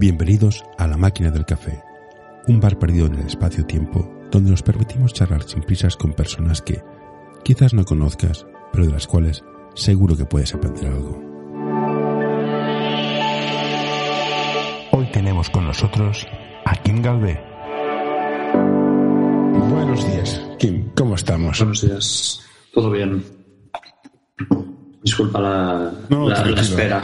Bienvenidos 0.00 0.64
a 0.78 0.86
La 0.86 0.96
Máquina 0.96 1.30
del 1.30 1.44
Café, 1.44 1.82
un 2.48 2.58
bar 2.58 2.78
perdido 2.78 3.04
en 3.04 3.16
el 3.16 3.26
espacio-tiempo 3.26 4.10
donde 4.30 4.50
nos 4.50 4.62
permitimos 4.62 5.12
charlar 5.12 5.42
sin 5.42 5.60
prisas 5.62 5.94
con 5.94 6.14
personas 6.14 6.62
que 6.62 6.82
quizás 7.44 7.74
no 7.74 7.84
conozcas, 7.84 8.46
pero 8.72 8.86
de 8.86 8.92
las 8.92 9.06
cuales 9.06 9.44
seguro 9.74 10.16
que 10.16 10.24
puedes 10.24 10.54
aprender 10.54 10.86
algo. 10.86 11.20
Hoy 14.92 15.06
tenemos 15.12 15.50
con 15.50 15.66
nosotros 15.66 16.26
a 16.64 16.76
Kim 16.76 17.02
Galvé. 17.02 17.38
Buenos 19.68 20.10
días, 20.10 20.40
Kim, 20.58 20.90
¿cómo 20.96 21.14
estamos? 21.16 21.58
Buenos 21.58 21.82
días, 21.82 22.40
todo 22.72 22.90
bien. 22.90 23.22
Disculpa 25.02 25.40
la, 25.42 25.92
No, 26.08 26.22
la- 26.26 26.36
la 26.36 26.42
tranquilo. 26.44 26.62
espera. 26.62 27.02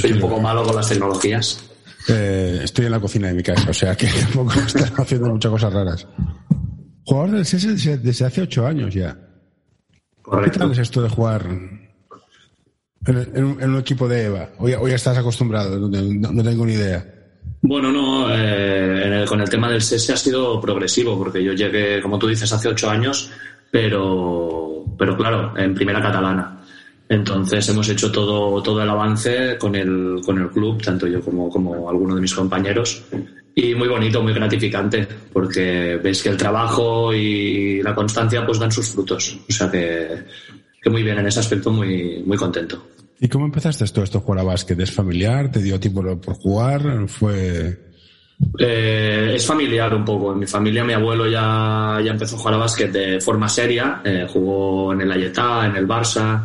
Soy 0.00 0.12
un 0.12 0.20
poco 0.20 0.40
malo 0.40 0.62
con 0.62 0.76
las 0.76 0.88
tecnologías. 0.88 1.72
Eh, 2.08 2.60
estoy 2.62 2.86
en 2.86 2.92
la 2.92 3.00
cocina 3.00 3.28
de 3.28 3.34
mi 3.34 3.42
casa, 3.42 3.70
o 3.70 3.74
sea 3.74 3.96
que 3.96 4.06
tampoco 4.20 4.52
están 4.60 4.92
haciendo 4.96 5.28
muchas 5.30 5.50
cosas 5.50 5.72
raras. 5.72 6.06
Jugador 7.04 7.30
del 7.32 7.44
CS 7.44 8.02
desde, 8.02 8.24
hace 8.24 8.42
ocho 8.42 8.66
años 8.66 8.94
ya. 8.94 9.14
¿Qué 9.14 10.00
Correcto. 10.22 10.58
tal 10.60 10.72
es 10.72 10.78
esto 10.78 11.02
de 11.02 11.08
jugar 11.08 11.46
en, 11.46 11.88
en 13.06 13.44
un, 13.44 13.62
en 13.62 13.70
un 13.70 13.78
equipo 13.78 14.08
de 14.08 14.24
EVA? 14.24 14.50
Hoy, 14.58 14.74
hoy 14.74 14.92
estás 14.92 15.16
acostumbrado, 15.18 15.78
no, 15.78 15.88
no- 15.88 16.32
no 16.32 16.42
tengo 16.42 16.66
ni 16.66 16.72
idea. 16.74 17.04
Bueno, 17.62 17.90
no, 17.92 18.28
eh, 18.34 19.06
en 19.06 19.12
el- 19.12 19.28
con 19.28 19.40
el 19.40 19.48
tema 19.48 19.70
del 19.70 19.82
SESE 19.82 20.12
ha 20.12 20.16
sido 20.16 20.60
progresivo, 20.60 21.16
porque 21.18 21.42
yo 21.42 21.52
llegué, 21.52 22.00
como 22.02 22.18
tú 22.18 22.26
dices, 22.28 22.52
hace 22.52 22.68
ocho 22.68 22.90
años, 22.90 23.30
pero, 23.70 24.84
pero 24.98 25.16
claro, 25.16 25.56
en 25.56 25.74
primera 25.74 26.00
catalana. 26.02 26.60
Entonces 27.08 27.68
hemos 27.68 27.88
hecho 27.88 28.10
todo, 28.10 28.60
todo 28.62 28.82
el 28.82 28.90
avance 28.90 29.56
con 29.58 29.74
el, 29.76 30.20
con 30.24 30.38
el 30.38 30.48
club, 30.50 30.82
tanto 30.82 31.06
yo 31.06 31.20
como, 31.20 31.48
como 31.48 31.88
alguno 31.88 32.16
de 32.16 32.20
mis 32.20 32.34
compañeros. 32.34 33.04
Y 33.54 33.74
muy 33.74 33.88
bonito, 33.88 34.22
muy 34.22 34.34
gratificante, 34.34 35.06
porque 35.32 35.98
ves 36.02 36.22
que 36.22 36.28
el 36.28 36.36
trabajo 36.36 37.14
y 37.14 37.82
la 37.82 37.94
constancia 37.94 38.44
pues 38.44 38.58
dan 38.58 38.72
sus 38.72 38.88
frutos. 38.88 39.38
O 39.48 39.52
sea 39.52 39.70
que, 39.70 40.24
que 40.82 40.90
muy 40.90 41.02
bien, 41.02 41.18
en 41.18 41.26
ese 41.26 41.40
aspecto 41.40 41.70
muy, 41.70 42.22
muy 42.26 42.36
contento. 42.36 42.88
¿Y 43.18 43.28
cómo 43.28 43.46
empezaste 43.46 43.86
todo 43.86 44.04
esto, 44.04 44.20
jugar 44.20 44.40
a 44.40 44.44
básquet? 44.44 44.78
¿Es 44.78 44.92
familiar? 44.92 45.50
¿Te 45.50 45.62
dio 45.62 45.80
tiempo 45.80 46.02
por 46.20 46.34
jugar? 46.34 47.08
¿Fue...? 47.08 47.86
Eh, 48.58 49.32
es 49.34 49.46
familiar 49.46 49.94
un 49.94 50.04
poco. 50.04 50.32
En 50.32 50.40
mi 50.40 50.46
familia, 50.46 50.84
mi 50.84 50.92
abuelo 50.92 51.26
ya, 51.26 51.98
ya 52.04 52.10
empezó 52.10 52.36
a 52.36 52.38
jugar 52.38 52.54
a 52.54 52.58
básquet 52.58 52.92
de 52.92 53.20
forma 53.20 53.48
seria. 53.48 54.02
Eh, 54.04 54.26
jugó 54.30 54.92
en 54.92 55.00
el 55.00 55.12
Ayetá, 55.12 55.66
en 55.66 55.76
el 55.76 55.88
Barça, 55.88 56.42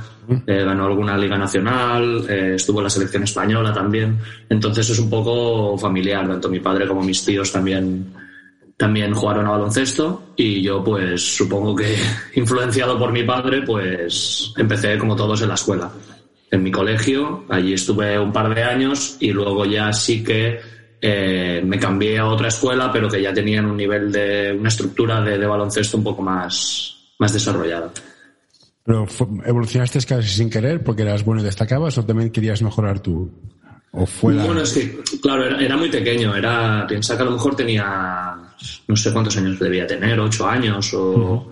eh, 0.48 0.64
ganó 0.64 0.86
alguna 0.86 1.18
liga 1.18 1.38
nacional, 1.38 2.26
eh, 2.30 2.54
estuvo 2.56 2.80
en 2.80 2.86
la 2.86 2.90
selección 2.90 3.24
española 3.24 3.74
también. 3.74 4.18
Entonces 4.50 4.90
es 4.90 5.00
un 5.00 5.10
poco 5.10 5.78
familiar. 5.78 6.28
Tanto 6.28 6.50
mi 6.50 6.60
padre 6.60 6.88
como 6.88 7.02
mis 7.02 7.24
tíos 7.24 7.52
también, 7.52 8.14
también 8.78 9.14
jugaron 9.14 9.46
a 9.48 9.52
baloncesto. 9.52 10.34
Y 10.36 10.62
yo, 10.62 10.84
pues 10.84 11.36
supongo 11.36 11.76
que 11.76 11.96
influenciado 12.36 12.98
por 12.98 13.12
mi 13.12 13.24
padre, 13.24 13.62
pues 13.64 14.54
empecé 14.58 14.98
como 14.98 15.16
todos 15.16 15.42
en 15.42 15.50
la 15.50 15.56
escuela. 15.56 15.92
En 16.50 16.64
mi 16.64 16.72
colegio, 16.72 17.46
allí 17.50 17.74
estuve 17.74 18.20
un 18.20 18.32
par 18.32 18.54
de 18.54 18.64
años 18.64 19.18
y 19.20 19.32
luego 19.32 19.66
ya 19.66 19.94
sí 19.94 20.22
que 20.24 20.60
eh, 21.02 21.62
me 21.66 21.80
cambié 21.80 22.20
a 22.20 22.28
otra 22.28 22.50
escuela, 22.50 22.92
pero 22.92 23.10
que 23.10 23.22
ya 23.22 23.34
tenían 23.34 23.66
un 23.66 23.78
nivel 23.78 24.12
de 24.12 24.56
una 24.58 24.68
estructura 24.68 25.22
de, 25.22 25.38
de 25.38 25.48
baloncesto 25.48 25.98
un 25.98 26.04
poco 26.04 26.22
más, 26.22 27.14
más 27.18 27.34
desarrollada. 27.34 27.92
¿Pero 28.84 29.06
evolucionaste 29.46 30.00
casi 30.06 30.28
sin 30.28 30.50
querer 30.50 30.84
porque 30.84 31.04
eras 31.04 31.24
bueno 31.24 31.42
y 31.42 31.46
destacabas 31.46 31.98
o 31.98 32.06
también 32.06 32.32
querías 32.32 32.62
mejorar 32.62 33.00
tú? 33.00 33.32
¿O 33.92 34.06
fue 34.06 34.34
la...? 34.34 34.46
Bueno, 34.46 34.62
es 34.62 34.74
que, 34.74 35.00
claro, 35.22 35.46
era, 35.46 35.60
era 35.62 35.78
muy 35.78 35.90
pequeño. 35.90 36.36
Era, 36.36 36.86
piensa 36.88 37.16
que 37.16 37.22
a 37.22 37.26
lo 37.26 37.32
mejor 37.32 37.56
tenía, 37.56 38.36
no 38.88 38.96
sé 38.96 39.12
cuántos 39.14 39.38
años 39.38 39.60
debía 39.60 39.86
tener, 39.86 40.20
ocho 40.20 40.48
años 40.48 40.94
o, 40.94 41.52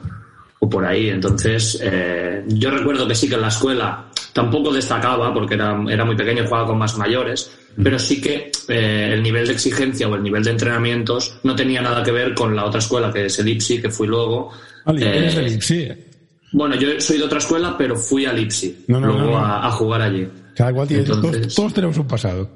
o 0.60 0.70
por 0.70 0.86
ahí. 0.86 1.10
Entonces, 1.10 1.80
eh, 1.84 2.44
yo 2.48 2.72
recuerdo 2.72 3.08
que 3.08 3.14
sí 3.14 3.28
que 3.30 3.36
en 3.36 3.42
la 3.42 3.50
escuela 3.50 4.06
tampoco 4.34 4.74
destacaba 4.74 5.34
porque 5.34 5.56
era, 5.56 5.78
era 5.90 6.06
muy 6.06 6.16
pequeño 6.16 6.46
jugaba 6.46 6.68
con 6.68 6.78
más 6.78 6.98
mayores, 6.98 7.52
pero 7.82 8.00
sí 8.00 8.22
que 8.22 8.52
eh, 8.70 9.12
el 9.14 9.22
nivel 9.22 9.46
de 9.46 9.54
exigencia 9.54 10.08
o 10.08 10.16
el 10.16 10.24
nivel 10.24 10.44
de 10.44 10.52
entrenamientos 10.52 11.40
no 11.44 11.56
tenía 11.56 11.82
nada 11.82 12.02
que 12.04 12.12
ver 12.12 12.34
con 12.34 12.56
la 12.56 12.66
otra 12.66 12.80
escuela, 12.80 13.12
que 13.12 13.26
es 13.26 13.38
el 13.40 13.50
IPSI, 13.50 13.82
que 13.82 13.90
fui 13.90 14.08
luego. 14.08 14.52
Vale, 14.86 15.28
Eh, 15.28 15.36
del 15.36 15.54
IPSI. 15.54 16.09
Bueno, 16.52 16.76
yo 16.76 17.00
soy 17.00 17.18
de 17.18 17.24
otra 17.24 17.40
escuela, 17.40 17.76
pero 17.78 17.96
fui 17.96 18.26
al 18.26 18.40
IPSI, 18.40 18.86
No, 18.88 19.00
no, 19.00 19.08
luego 19.08 19.22
no, 19.22 19.32
no. 19.32 19.38
A, 19.38 19.68
a 19.68 19.72
jugar 19.72 20.02
allí. 20.02 20.28
Cada 20.56 20.74
cual 20.74 20.88
tiene... 20.88 21.04
Entonces- 21.04 21.42
todos, 21.42 21.56
todos 21.56 21.74
tenemos 21.74 21.98
un 21.98 22.08
pasado. 22.08 22.50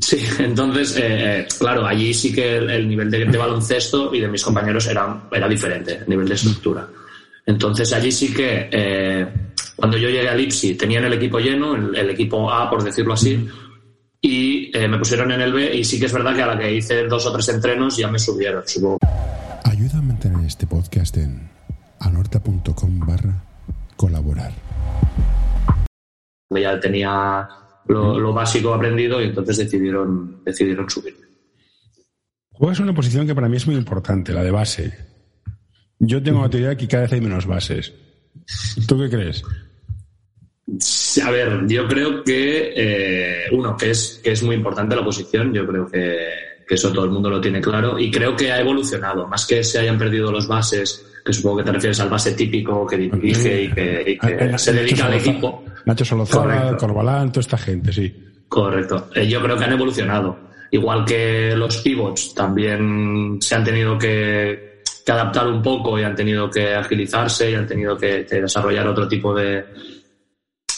Sí, 0.00 0.18
entonces, 0.40 0.96
eh, 0.96 1.40
eh, 1.40 1.46
claro, 1.58 1.86
allí 1.86 2.12
sí 2.14 2.32
que 2.32 2.56
el, 2.56 2.68
el 2.70 2.88
nivel 2.88 3.10
de, 3.10 3.26
de 3.26 3.38
baloncesto 3.38 4.12
y 4.14 4.20
de 4.20 4.28
mis 4.28 4.42
compañeros 4.42 4.86
era, 4.88 5.24
era 5.30 5.48
diferente, 5.48 5.98
el 6.02 6.08
nivel 6.08 6.26
de 6.28 6.34
estructura. 6.34 6.88
Entonces 7.46 7.92
allí 7.92 8.10
sí 8.10 8.32
que, 8.32 8.68
eh, 8.72 9.26
cuando 9.76 9.96
yo 9.98 10.08
llegué 10.08 10.28
al 10.28 10.40
IPSI, 10.40 10.74
tenían 10.76 11.04
el 11.04 11.12
equipo 11.12 11.38
lleno, 11.38 11.76
el, 11.76 11.94
el 11.94 12.10
equipo 12.10 12.50
A, 12.50 12.68
por 12.70 12.82
decirlo 12.82 13.12
así, 13.12 13.46
y 14.20 14.76
eh, 14.76 14.88
me 14.88 14.98
pusieron 14.98 15.30
en 15.30 15.42
el 15.42 15.52
B 15.52 15.76
y 15.76 15.84
sí 15.84 16.00
que 16.00 16.06
es 16.06 16.12
verdad 16.12 16.34
que 16.34 16.42
a 16.42 16.46
la 16.46 16.58
que 16.58 16.74
hice 16.74 17.04
dos 17.04 17.26
o 17.26 17.32
tres 17.32 17.48
entrenos 17.50 17.96
ya 17.96 18.08
me 18.08 18.18
subieron. 18.18 18.62
Supongo 18.66 18.98
Ayuda 19.64 19.98
a 19.98 20.02
mantener 20.02 20.44
este 20.46 20.66
podcast 20.66 21.16
en 21.18 21.50
anorta.com 22.04 23.00
barra 23.00 23.42
colaborar. 23.96 24.52
ya 26.50 26.78
tenía 26.80 27.48
lo, 27.86 28.18
lo 28.18 28.32
básico 28.32 28.74
aprendido 28.74 29.20
y 29.20 29.26
entonces 29.26 29.58
decidieron, 29.58 30.42
decidieron 30.44 30.88
subirme. 30.88 31.24
Juegas 32.52 32.80
una 32.80 32.94
posición 32.94 33.26
que 33.26 33.34
para 33.34 33.48
mí 33.48 33.56
es 33.56 33.66
muy 33.66 33.76
importante, 33.76 34.32
la 34.32 34.42
de 34.42 34.50
base. 34.50 34.92
Yo 35.98 36.22
tengo 36.22 36.42
la 36.42 36.50
teoría 36.50 36.70
de 36.70 36.76
que 36.76 36.88
cada 36.88 37.02
vez 37.04 37.12
hay 37.12 37.20
menos 37.20 37.46
bases. 37.46 37.92
¿Tú 38.86 38.98
qué 38.98 39.10
crees? 39.10 39.42
A 41.24 41.30
ver, 41.30 41.66
yo 41.66 41.86
creo 41.86 42.22
que, 42.24 42.72
eh, 42.76 43.44
uno, 43.52 43.76
que 43.76 43.90
es, 43.90 44.20
que 44.22 44.32
es 44.32 44.42
muy 44.42 44.56
importante 44.56 44.96
la 44.96 45.04
posición, 45.04 45.52
yo 45.52 45.66
creo 45.66 45.86
que, 45.86 46.28
que 46.66 46.74
eso 46.74 46.92
todo 46.92 47.04
el 47.04 47.10
mundo 47.10 47.30
lo 47.30 47.40
tiene 47.40 47.60
claro, 47.60 47.98
y 47.98 48.10
creo 48.10 48.34
que 48.34 48.50
ha 48.50 48.60
evolucionado, 48.60 49.26
más 49.26 49.46
que 49.46 49.62
se 49.62 49.78
hayan 49.80 49.98
perdido 49.98 50.30
los 50.32 50.46
bases, 50.46 51.06
que 51.24 51.32
supongo 51.32 51.58
que 51.58 51.64
te 51.64 51.72
refieres 51.72 52.00
al 52.00 52.10
base 52.10 52.32
típico 52.32 52.86
que 52.86 52.96
dirige 52.96 53.62
y 53.62 53.70
que, 53.70 54.04
y 54.06 54.18
que 54.18 54.44
Eh, 54.44 54.58
se 54.58 54.72
dedica 54.72 55.06
al 55.06 55.14
equipo. 55.14 55.64
Nacho 55.86 56.04
Correcto. 56.30 56.76
Corbalán, 56.78 57.30
toda 57.30 57.40
esta 57.40 57.58
gente, 57.58 57.92
sí. 57.92 58.14
Correcto. 58.48 59.08
Eh, 59.14 59.26
yo 59.26 59.42
creo 59.42 59.56
que 59.56 59.64
han 59.64 59.72
evolucionado. 59.72 60.38
Igual 60.70 61.04
que 61.04 61.54
los 61.56 61.78
pivots 61.78 62.34
también 62.34 63.38
se 63.40 63.54
han 63.54 63.64
tenido 63.64 63.96
que, 63.98 64.80
que 65.04 65.12
adaptar 65.12 65.46
un 65.46 65.62
poco 65.62 65.98
y 65.98 66.02
han 66.02 66.14
tenido 66.14 66.50
que 66.50 66.74
agilizarse 66.74 67.50
y 67.50 67.54
han 67.54 67.66
tenido 67.66 67.96
que, 67.96 68.26
que 68.26 68.40
desarrollar 68.40 68.88
otro 68.88 69.06
tipo 69.06 69.34
de 69.34 69.64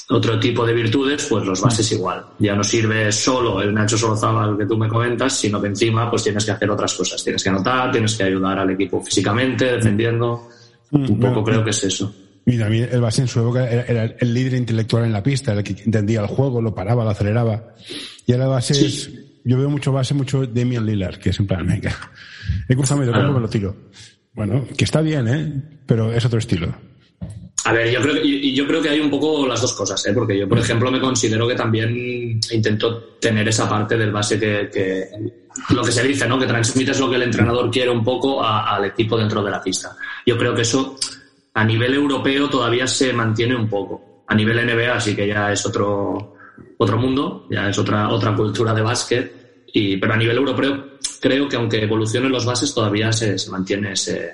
otro 0.08 0.38
tipo 0.38 0.64
de 0.64 0.72
virtudes, 0.72 1.26
pues 1.28 1.44
los 1.44 1.60
bases 1.60 1.90
igual. 1.92 2.24
Ya 2.38 2.54
no 2.54 2.62
sirve 2.62 3.10
solo 3.10 3.60
el 3.60 3.74
Nacho 3.74 3.98
Solozábal 3.98 4.56
que 4.56 4.66
tú 4.66 4.76
me 4.76 4.88
comentas, 4.88 5.36
sino 5.36 5.60
que 5.60 5.68
encima 5.68 6.08
pues 6.10 6.22
tienes 6.22 6.44
que 6.44 6.52
hacer 6.52 6.70
otras 6.70 6.94
cosas. 6.94 7.22
Tienes 7.22 7.42
que 7.42 7.48
anotar, 7.48 7.90
tienes 7.90 8.14
que 8.14 8.24
ayudar 8.24 8.58
al 8.58 8.70
equipo 8.70 9.02
físicamente, 9.02 9.64
defendiendo. 9.72 10.48
Un 10.92 11.06
poco 11.06 11.18
bueno, 11.18 11.44
creo 11.44 11.64
que 11.64 11.70
es 11.70 11.84
eso. 11.84 12.14
También 12.44 12.88
el 12.92 13.00
base 13.00 13.22
en 13.22 13.28
su 13.28 13.40
época 13.40 13.68
era, 13.68 14.04
el 14.04 14.32
líder 14.32 14.54
intelectual 14.54 15.04
en 15.04 15.12
la 15.12 15.22
pista, 15.22 15.52
el 15.52 15.64
que 15.64 15.82
entendía 15.84 16.20
el 16.20 16.28
juego, 16.28 16.62
lo 16.62 16.72
paraba, 16.72 17.02
lo 17.02 17.10
aceleraba. 17.10 17.74
Y 18.24 18.32
ahora 18.32 18.46
base 18.46 18.74
Sí. 18.74 18.86
es, 18.86 19.10
yo 19.44 19.58
veo 19.58 19.68
mucho 19.68 19.90
base, 19.90 20.14
mucho 20.14 20.46
Damian 20.46 20.86
Lillard, 20.86 21.18
que 21.18 21.30
es 21.30 21.40
en 21.40 21.48
plan, 21.48 21.66
venga, 21.66 21.92
he 22.68 22.76
cruzado 22.76 23.00
medio 23.00 23.12
campo, 23.12 23.32
me 23.32 23.40
lo 23.40 23.48
tiro. 23.48 23.74
Bueno, 24.32 24.64
que 24.76 24.84
está 24.84 25.00
bien, 25.00 25.26
¿eh? 25.26 25.62
Pero 25.86 26.12
es 26.12 26.24
otro 26.24 26.38
estilo. 26.38 26.72
A 27.68 27.72
ver, 27.72 27.90
yo 27.90 28.00
creo, 28.00 28.16
y 28.24 28.54
yo 28.54 28.64
creo 28.66 28.80
que 28.80 28.90
hay 28.90 29.00
un 29.00 29.10
poco 29.10 29.46
las 29.46 29.60
dos 29.60 29.72
cosas, 29.74 30.04
¿eh? 30.06 30.12
porque 30.14 30.38
yo, 30.38 30.48
por 30.48 30.58
ejemplo, 30.58 30.88
me 30.90 31.00
considero 31.00 31.48
que 31.48 31.54
también 31.56 32.38
intento 32.52 33.16
tener 33.20 33.48
esa 33.48 33.68
parte 33.68 33.96
del 33.96 34.12
base 34.12 34.38
que, 34.38 34.68
que- 34.72 35.08
lo 35.74 35.82
que 35.82 35.90
se 35.90 36.02
dice, 36.06 36.28
¿no? 36.28 36.38
que 36.38 36.46
transmites 36.46 37.00
lo 37.00 37.08
que 37.10 37.16
el 37.16 37.22
entrenador 37.22 37.68
quiere 37.70 37.90
un 37.90 38.04
poco 38.04 38.42
a- 38.42 38.76
al 38.76 38.84
equipo 38.84 39.16
dentro 39.18 39.42
de 39.42 39.50
la 39.50 39.60
pista. 39.60 39.96
Yo 40.24 40.38
creo 40.38 40.54
que 40.54 40.62
eso 40.62 40.96
a 41.54 41.64
nivel 41.64 41.94
europeo 41.94 42.48
todavía 42.48 42.86
se 42.86 43.12
mantiene 43.12 43.56
un 43.56 43.68
poco. 43.68 44.22
A 44.28 44.34
nivel 44.34 44.58
NBA 44.60 45.00
sí 45.00 45.16
que 45.16 45.26
ya 45.26 45.50
es 45.52 45.64
otro, 45.66 46.34
otro 46.78 46.98
mundo, 46.98 47.46
ya 47.50 47.68
es 47.68 47.78
otra, 47.78 48.10
otra 48.10 48.36
cultura 48.36 48.74
de 48.74 48.82
básquet, 48.82 49.64
y, 49.72 49.96
pero 49.96 50.12
a 50.12 50.16
nivel 50.16 50.36
europeo 50.36 50.98
creo 51.20 51.48
que 51.48 51.56
aunque 51.56 51.82
evolucionen 51.82 52.30
los 52.30 52.44
bases 52.44 52.72
todavía 52.72 53.10
se, 53.12 53.38
se 53.38 53.50
mantiene 53.50 53.92
ese, 53.92 54.30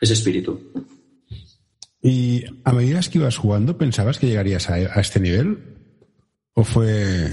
ese 0.00 0.12
espíritu. 0.14 0.72
Y 2.02 2.44
a 2.64 2.72
medida 2.72 3.00
que 3.00 3.18
ibas 3.18 3.36
jugando, 3.36 3.76
¿pensabas 3.76 4.18
que 4.18 4.26
llegarías 4.26 4.68
a, 4.70 5.00
este 5.00 5.20
nivel? 5.20 5.58
¿O 6.54 6.64
fue...? 6.64 7.30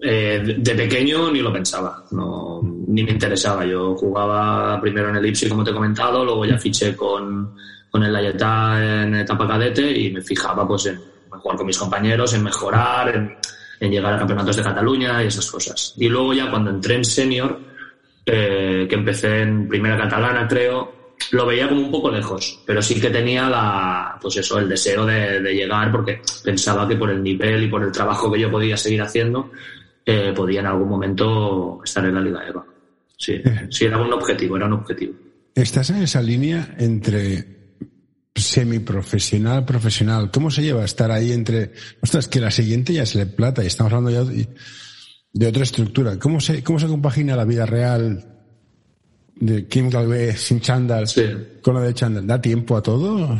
Eh, 0.00 0.56
de, 0.58 0.74
pequeño 0.76 1.30
ni 1.32 1.40
lo 1.40 1.52
pensaba, 1.52 2.04
no, 2.12 2.60
ni 2.62 3.02
me 3.02 3.10
interesaba. 3.10 3.66
Yo 3.66 3.96
jugaba 3.96 4.80
primero 4.80 5.08
en 5.08 5.16
el 5.16 5.26
Ipsi, 5.26 5.48
como 5.48 5.64
te 5.64 5.70
he 5.70 5.74
comentado, 5.74 6.24
luego 6.24 6.44
ya 6.44 6.56
fiché 6.56 6.94
con, 6.94 7.56
con 7.90 8.04
el 8.04 8.12
Layetá 8.12 9.02
en 9.02 9.16
etapa 9.16 9.48
cadete 9.48 9.90
y 9.90 10.12
me 10.12 10.22
fijaba 10.22 10.68
pues 10.68 10.86
en, 10.86 11.00
jugar 11.30 11.56
con 11.56 11.66
mis 11.66 11.78
compañeros, 11.78 12.32
en 12.34 12.44
mejorar, 12.44 13.14
en, 13.16 13.36
en 13.80 13.90
llegar 13.90 14.14
a 14.14 14.18
campeonatos 14.18 14.56
de 14.56 14.62
Cataluña 14.62 15.24
y 15.24 15.26
esas 15.26 15.50
cosas. 15.50 15.94
Y 15.96 16.08
luego 16.08 16.32
ya 16.32 16.48
cuando 16.48 16.70
entré 16.70 16.94
en 16.94 17.04
senior, 17.04 17.58
eh, 18.24 18.86
que 18.88 18.94
empecé 18.94 19.40
en 19.40 19.66
primera 19.68 19.96
catalana, 19.96 20.46
creo, 20.46 20.97
lo 21.32 21.46
veía 21.46 21.68
como 21.68 21.82
un 21.82 21.90
poco 21.90 22.10
lejos, 22.10 22.60
pero 22.66 22.80
sí 22.82 23.00
que 23.00 23.10
tenía 23.10 23.48
la, 23.48 24.18
pues 24.20 24.36
eso, 24.36 24.58
el 24.58 24.68
deseo 24.68 25.04
de, 25.04 25.40
llegar 25.40 25.90
porque 25.90 26.20
pensaba 26.42 26.88
que 26.88 26.96
por 26.96 27.10
el 27.10 27.22
nivel 27.22 27.64
y 27.64 27.68
por 27.68 27.82
el 27.82 27.92
trabajo 27.92 28.30
que 28.30 28.40
yo 28.40 28.50
podía 28.50 28.76
seguir 28.76 29.02
haciendo, 29.02 29.50
eh, 30.04 30.32
podía 30.34 30.60
en 30.60 30.66
algún 30.66 30.88
momento 30.88 31.80
estar 31.84 32.04
en 32.04 32.14
la 32.14 32.20
Liga 32.20 32.46
EVA. 32.46 32.64
Sí, 33.16 33.42
sí, 33.70 33.84
era 33.84 33.98
un 34.00 34.12
objetivo, 34.12 34.56
era 34.56 34.66
un 34.66 34.74
objetivo. 34.74 35.14
Estás 35.54 35.90
en 35.90 36.02
esa 36.02 36.22
línea 36.22 36.76
entre 36.78 37.58
semiprofesional, 38.34 39.64
profesional. 39.64 40.30
¿Cómo 40.30 40.50
se 40.50 40.62
lleva 40.62 40.84
estar 40.84 41.10
ahí 41.10 41.32
entre, 41.32 41.72
ostras, 42.00 42.28
que 42.28 42.40
la 42.40 42.52
siguiente 42.52 42.92
ya 42.92 43.02
es 43.02 43.16
el 43.16 43.28
plata 43.28 43.64
y 43.64 43.66
estamos 43.66 43.92
hablando 43.92 44.10
ya 44.10 44.46
de, 45.32 45.46
otra 45.46 45.64
estructura? 45.64 46.18
¿Cómo 46.18 46.40
se, 46.40 46.62
cómo 46.62 46.78
se 46.78 46.86
compagina 46.86 47.34
la 47.34 47.44
vida 47.44 47.66
real 47.66 48.37
de 49.40 49.66
Kim 49.66 49.88
Galvez 49.88 50.40
sin 50.40 50.60
chándal 50.60 51.06
con 51.62 51.74
la 51.74 51.82
de 51.82 51.94
chándal? 51.94 52.26
¿Da 52.26 52.40
tiempo 52.40 52.76
a 52.76 52.82
todo? 52.82 53.38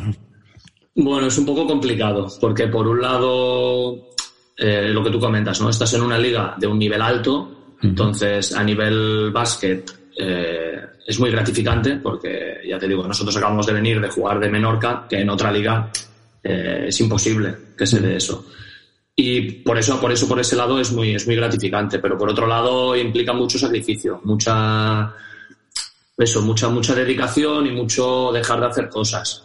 Bueno, 0.94 1.28
es 1.28 1.38
un 1.38 1.46
poco 1.46 1.66
complicado, 1.66 2.26
porque 2.40 2.66
por 2.66 2.86
un 2.88 3.00
lado, 3.00 4.10
eh, 4.56 4.88
lo 4.88 5.02
que 5.02 5.10
tú 5.10 5.20
comentas, 5.20 5.60
¿no? 5.60 5.70
Estás 5.70 5.94
en 5.94 6.02
una 6.02 6.18
liga 6.18 6.56
de 6.58 6.66
un 6.66 6.78
nivel 6.78 7.00
alto, 7.00 7.76
entonces 7.82 8.52
a 8.52 8.64
nivel 8.64 9.30
básquet 9.30 9.90
eh, 10.18 10.80
es 11.06 11.20
muy 11.20 11.30
gratificante 11.30 11.96
porque, 11.96 12.56
ya 12.68 12.78
te 12.78 12.88
digo, 12.88 13.06
nosotros 13.06 13.36
acabamos 13.36 13.66
de 13.66 13.72
venir 13.72 14.00
de 14.00 14.08
jugar 14.08 14.40
de 14.40 14.50
Menorca, 14.50 15.06
que 15.08 15.20
en 15.20 15.30
otra 15.30 15.52
liga 15.52 15.90
eh, 16.42 16.86
es 16.88 17.00
imposible 17.00 17.54
que 17.76 17.86
se 17.86 18.00
dé 18.00 18.16
eso. 18.16 18.46
Y 19.14 19.52
por 19.62 19.78
eso, 19.78 20.00
por 20.00 20.12
eso, 20.12 20.28
por 20.28 20.38
ese 20.38 20.54
lado 20.54 20.80
es 20.80 20.92
muy, 20.92 21.14
es 21.14 21.26
muy 21.26 21.36
gratificante, 21.36 21.98
pero 21.98 22.18
por 22.18 22.30
otro 22.30 22.46
lado 22.46 22.96
implica 22.96 23.32
mucho 23.32 23.58
sacrificio, 23.58 24.20
mucha, 24.24 25.12
eso, 26.18 26.42
mucha, 26.42 26.68
mucha 26.68 26.94
dedicación 26.94 27.66
y 27.66 27.70
mucho 27.70 28.30
dejar 28.32 28.60
de 28.60 28.66
hacer 28.66 28.88
cosas. 28.88 29.44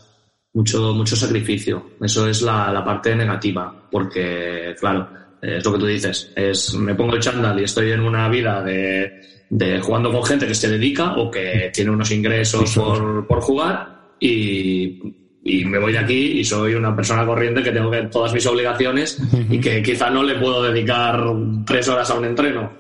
Mucho, 0.54 0.94
mucho 0.94 1.16
sacrificio. 1.16 1.92
Eso 2.02 2.28
es 2.28 2.42
la, 2.42 2.72
la 2.72 2.84
parte 2.84 3.16
negativa, 3.16 3.88
porque, 3.90 4.76
claro, 4.80 5.10
es 5.42 5.64
lo 5.66 5.74
que 5.74 5.80
tú 5.80 5.86
dices, 5.86 6.32
es 6.36 6.74
me 6.76 6.96
pongo 6.96 7.16
el 7.16 7.22
chándal 7.22 7.60
y 7.60 7.64
estoy 7.64 7.92
en 7.92 8.02
una 8.02 8.30
vida 8.30 8.62
de 8.62 9.34
de 9.54 9.80
jugando 9.80 10.12
con 10.12 10.24
gente 10.24 10.48
que 10.48 10.56
se 10.56 10.68
dedica 10.68 11.14
o 11.16 11.30
que 11.30 11.70
tiene 11.72 11.92
unos 11.92 12.10
ingresos 12.10 12.76
por, 12.76 13.28
por 13.28 13.40
jugar 13.42 14.16
y, 14.20 15.00
y, 15.44 15.66
me 15.66 15.78
voy 15.78 15.92
de 15.92 16.00
aquí 16.00 16.40
y 16.40 16.44
soy 16.44 16.74
una 16.74 16.96
persona 16.96 17.24
corriente 17.24 17.62
que 17.62 17.72
tengo 17.72 17.92
que 17.92 18.02
todas 18.04 18.34
mis 18.34 18.46
obligaciones 18.48 19.22
y 19.52 19.60
que 19.60 19.84
quizá 19.84 20.10
no 20.10 20.24
le 20.24 20.40
puedo 20.40 20.64
dedicar 20.64 21.24
tres 21.68 21.88
horas 21.88 22.10
a 22.10 22.16
un 22.16 22.26
entreno. 22.26 22.72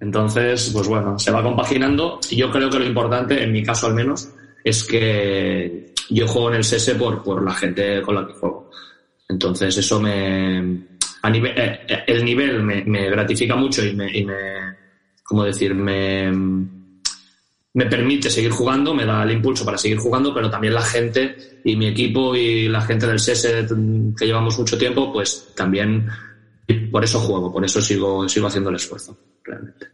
Entonces, 0.00 0.70
pues 0.72 0.86
bueno, 0.86 1.18
se 1.18 1.30
va 1.30 1.42
compaginando 1.42 2.20
y 2.30 2.36
yo 2.36 2.50
creo 2.50 2.70
que 2.70 2.78
lo 2.78 2.86
importante, 2.86 3.42
en 3.42 3.52
mi 3.52 3.62
caso 3.62 3.86
al 3.86 3.94
menos, 3.94 4.28
es 4.62 4.84
que 4.84 5.94
yo 6.10 6.26
juego 6.28 6.48
en 6.50 6.54
el 6.56 6.60
SS 6.60 6.94
por, 6.94 7.42
la 7.42 7.54
gente 7.54 8.02
con 8.02 8.14
la 8.14 8.26
que 8.26 8.34
juego. 8.34 8.70
Entonces 9.28 9.76
eso 9.76 10.00
me... 10.00 10.86
A 11.20 11.30
nivel, 11.30 11.52
eh, 11.56 11.80
eh, 11.88 12.04
el 12.06 12.24
nivel 12.24 12.62
me, 12.62 13.10
gratifica 13.10 13.56
mucho 13.56 13.84
y 13.84 13.92
me, 13.94 14.16
y 14.16 14.24
me 14.24 14.34
como 15.24 15.44
decir, 15.44 15.74
me, 15.74 16.32
me 17.74 17.86
permite 17.86 18.30
seguir 18.30 18.50
jugando, 18.50 18.94
me 18.94 19.04
da 19.04 19.24
el 19.24 19.32
impulso 19.32 19.64
para 19.64 19.76
seguir 19.76 19.98
jugando, 19.98 20.32
pero 20.32 20.50
también 20.50 20.74
la 20.74 20.82
gente 20.82 21.60
y 21.64 21.76
mi 21.76 21.86
equipo 21.86 22.34
y 22.34 22.66
la 22.66 22.80
gente 22.80 23.06
del 23.06 23.18
SESE 23.20 23.66
que 24.16 24.26
llevamos 24.26 24.58
mucho 24.58 24.78
tiempo, 24.78 25.12
pues 25.12 25.52
también 25.54 26.08
por 26.90 27.04
eso 27.04 27.20
juego, 27.20 27.52
por 27.52 27.64
eso 27.64 27.80
sigo, 27.80 28.28
sigo 28.28 28.46
haciendo 28.46 28.70
el 28.70 28.76
esfuerzo, 28.76 29.18
realmente. 29.48 29.86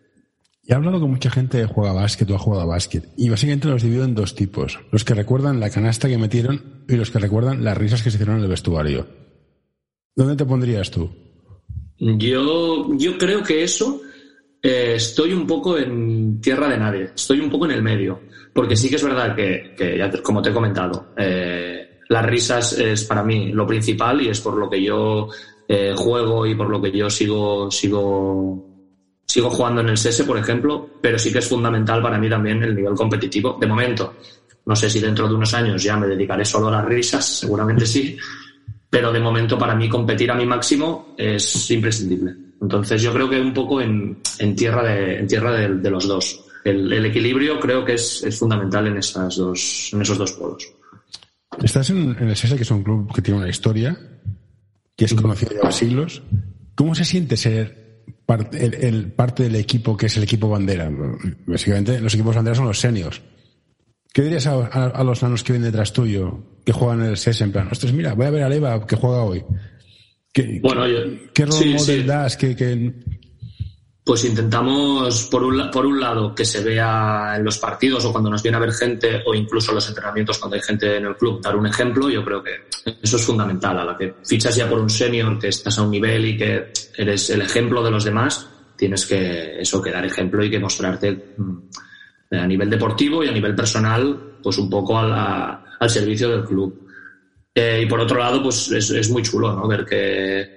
Y 0.63 0.73
he 0.73 0.75
hablado 0.75 1.01
con 1.01 1.11
mucha 1.11 1.31
gente 1.31 1.61
que 1.61 1.67
juega 1.67 1.93
básquet 1.93 2.31
o 2.31 2.37
ha 2.37 2.39
jugado 2.39 2.63
a 2.63 2.67
básquet. 2.67 3.05
Y 3.17 3.29
básicamente 3.29 3.69
los 3.69 3.83
divido 3.83 4.05
en 4.05 4.15
dos 4.15 4.35
tipos. 4.35 4.81
Los 4.91 5.05
que 5.05 5.15
recuerdan 5.15 5.61
la 5.61 5.71
canasta 5.71 6.09
que 6.09 6.19
metieron 6.19 6.85
y 6.89 6.97
los 6.97 7.11
que 7.11 7.19
recuerdan 7.19 7.63
las 7.65 7.77
risas 7.77 8.03
que 8.03 8.11
se 8.11 8.17
hicieron 8.17 8.37
en 8.37 8.45
el 8.45 8.49
vestuario. 8.49 9.07
¿Dónde 10.17 10.37
te 10.37 10.47
pondrías 10.47 10.91
tú? 10.91 11.11
Yo, 11.99 12.89
yo 12.97 13.19
creo 13.19 13.43
que 13.43 13.63
eso 13.63 14.01
eh, 14.63 14.95
estoy 14.97 15.35
un 15.35 15.47
poco 15.47 15.77
en 15.77 16.41
tierra 16.41 16.69
de 16.69 16.79
nadie, 16.79 17.11
estoy 17.15 17.41
un 17.41 17.51
poco 17.51 17.67
en 17.67 17.73
el 17.73 17.83
medio, 17.83 18.23
porque 18.53 18.77
sí 18.77 18.89
que 18.89 18.97
es 18.97 19.05
verdad 19.05 19.37
que, 19.37 19.75
ya 19.99 20.11
como 20.23 20.41
te 20.41 20.51
he 20.51 20.55
comentado, 20.55 21.13
eh, 21.17 22.01
las 22.09 22.25
risas 22.25 22.79
es 22.79 23.05
para 23.05 23.23
mí 23.23 23.53
lo 23.53 23.67
principal 23.67 24.23
y 24.23 24.29
es 24.29 24.41
por 24.41 24.57
lo 24.57 24.71
que 24.71 24.83
yo 24.83 25.29
eh, 25.69 25.93
juego 25.95 26.47
y 26.47 26.55
por 26.55 26.71
lo 26.71 26.81
que 26.81 26.91
yo 26.91 27.11
sigo, 27.11 27.71
sigo, 27.71 28.74
sigo 29.35 29.51
jugando 29.51 29.81
en 29.81 29.89
el 29.89 29.99
SESE, 29.99 30.23
por 30.23 30.39
ejemplo, 30.39 30.91
pero 31.01 31.19
sí 31.19 31.33
que 31.33 31.41
es 31.41 31.49
fundamental 31.49 32.01
para 32.01 32.19
mí 32.19 32.31
también 32.31 32.63
el 32.63 32.73
nivel 32.73 32.95
competitivo. 32.95 33.59
De 33.61 33.67
momento, 33.67 34.15
no 34.65 34.77
sé 34.77 34.89
si 34.89 35.01
dentro 35.01 35.27
de 35.27 35.35
unos 35.35 35.53
años 35.55 35.83
ya 35.83 35.97
me 35.97 36.07
dedicaré 36.07 36.45
solo 36.45 36.69
a 36.69 36.71
las 36.71 36.85
risas, 36.85 37.41
seguramente 37.41 37.85
sí, 37.85 38.17
pero 38.89 39.11
de 39.11 39.19
momento 39.19 39.59
para 39.59 39.75
mí 39.75 39.89
competir 39.89 40.31
a 40.31 40.37
mi 40.37 40.47
máximo 40.47 41.17
es 41.19 41.69
imprescindible. 41.73 42.33
Entonces 42.63 43.03
yo 43.03 43.13
creo 43.13 43.29
que 43.29 43.41
un 43.41 43.53
poco 43.53 43.81
en, 43.81 44.23
tierra, 44.55 44.85
de, 44.85 45.19
en 45.19 45.27
tierra 45.27 45.51
de, 45.51 45.91
los 45.91 46.07
dos. 46.07 46.45
El, 46.63 47.05
equilibrio 47.05 47.59
creo 47.59 47.85
que 47.85 47.95
es, 47.95 48.25
fundamental 48.39 48.87
en, 48.87 48.99
esas 48.99 49.35
dos, 49.35 49.91
en 49.93 50.01
esos 50.01 50.17
dos 50.17 50.31
polos. 50.35 50.73
Estás 51.61 51.91
en, 51.91 52.17
el 52.21 52.37
SESA, 52.37 52.55
que 52.55 52.63
es 52.63 52.71
un 52.71 52.85
club 52.85 53.13
que 53.13 53.21
tiene 53.21 53.41
una 53.41 53.49
historia, 53.49 53.99
que 54.97 55.07
es 55.07 55.15
conocido 55.15 55.55
ya 55.61 55.73
siglos. 55.73 56.23
¿Cómo 56.77 56.95
se 56.95 57.05
siente 57.05 57.37
ser 57.37 57.84
parte, 58.27 58.65
el, 58.89 59.13
parte 59.13 59.45
del 59.45 59.57
equipo 59.57 59.97
que 59.97 60.07
es 60.07 60.17
el 60.17 60.23
equipo 60.23 60.49
bandera? 60.49 60.91
Básicamente 61.47 62.01
los 62.01 62.15
equipos 62.15 62.35
bandera 62.35 62.55
son 62.55 62.67
los 62.67 62.79
seniors. 62.79 63.21
¿Qué 64.13 64.23
dirías 64.23 64.47
a, 64.47 65.03
los 65.03 65.23
nanos 65.23 65.43
que 65.43 65.53
vienen 65.53 65.73
detrás 65.73 65.93
tuyo, 65.93 66.61
que 66.65 66.73
juegan 66.73 67.01
en 67.01 67.11
el 67.11 67.17
SES 67.17 67.41
en 67.41 67.53
plan, 67.53 67.69
ostras, 67.71 67.93
mira, 67.93 68.15
voy 68.15 68.27
a 68.27 68.31
ver 68.31 68.43
a 68.45 68.49
Leva 68.49 68.87
que 68.87 68.95
juega 68.95 69.23
hoy? 69.23 69.45
¿Qué, 70.33 70.61
bueno, 70.63 70.85
¿qué 71.33 71.47
rol 71.47 72.07
das? 72.07 72.37
Pues 74.05 74.23
intentamos, 74.27 75.29
por 75.31 75.43
un, 75.43 75.71
por 75.71 75.87
un 75.87 75.99
lado, 75.99 76.35
que 76.35 76.45
se 76.45 76.63
vea 76.63 77.35
en 77.37 77.45
los 77.45 77.59
partidos 77.59 78.05
o 78.05 78.13
cuando 78.13 78.29
nos 78.29 78.43
viene 78.43 78.59
a 78.59 78.61
ver 78.61 78.73
gente 78.73 79.23
o 79.25 79.35
incluso 79.35 79.71
en 79.71 79.77
los 79.77 79.89
entrenamientos 79.89 80.39
cuando 80.39 80.57
hay 80.57 80.63
gente 80.63 80.99
en 80.99 81.07
el 81.07 81.17
club, 81.17 81.41
dar 81.41 81.57
un 81.57 81.67
ejemplo. 81.67 82.11
Yo 82.11 82.23
creo 82.23 82.43
que 82.43 82.69
eso 83.03 83.17
es 83.17 83.25
fundamental. 83.25 83.79
A 83.79 83.85
la 83.85 83.97
que 83.97 84.15
fichas 84.23 84.57
ya 84.57 84.69
por 84.69 84.79
un 84.79 84.91
senior, 84.91 85.39
que 85.39 85.49
estás 85.49 85.79
a 85.79 85.83
un 85.83 85.91
nivel 85.91 86.27
y 86.27 86.37
que 86.37 86.71
eres 86.99 87.31
el 87.31 87.41
ejemplo 87.41 87.83
de 87.83 87.91
los 87.91 88.05
demás, 88.05 88.47
tienes 88.77 89.07
que 89.07 89.61
eso, 89.61 89.81
que 89.81 89.91
dar 89.91 90.05
ejemplo 90.05 90.45
y 90.45 90.51
que 90.51 90.59
mostrarte 90.59 91.35
mm, 91.39 91.59
a 92.33 92.47
nivel 92.47 92.69
deportivo 92.69 93.25
y 93.25 93.29
a 93.29 93.33
nivel 93.33 93.55
personal, 93.55 94.37
pues 94.43 94.59
un 94.59 94.69
poco 94.69 94.99
al 94.99 95.91
servicio 95.91 96.29
del 96.29 96.45
club. 96.45 96.89
Eh, 97.55 97.83
y 97.85 97.87
por 97.87 98.01
otro 98.01 98.19
lado, 98.19 98.43
pues 98.43 98.71
es, 98.71 99.11
muy 99.11 99.23
chulo, 99.23 99.55
¿no? 99.55 99.69
Ver 99.69 99.85
que, 99.85 100.54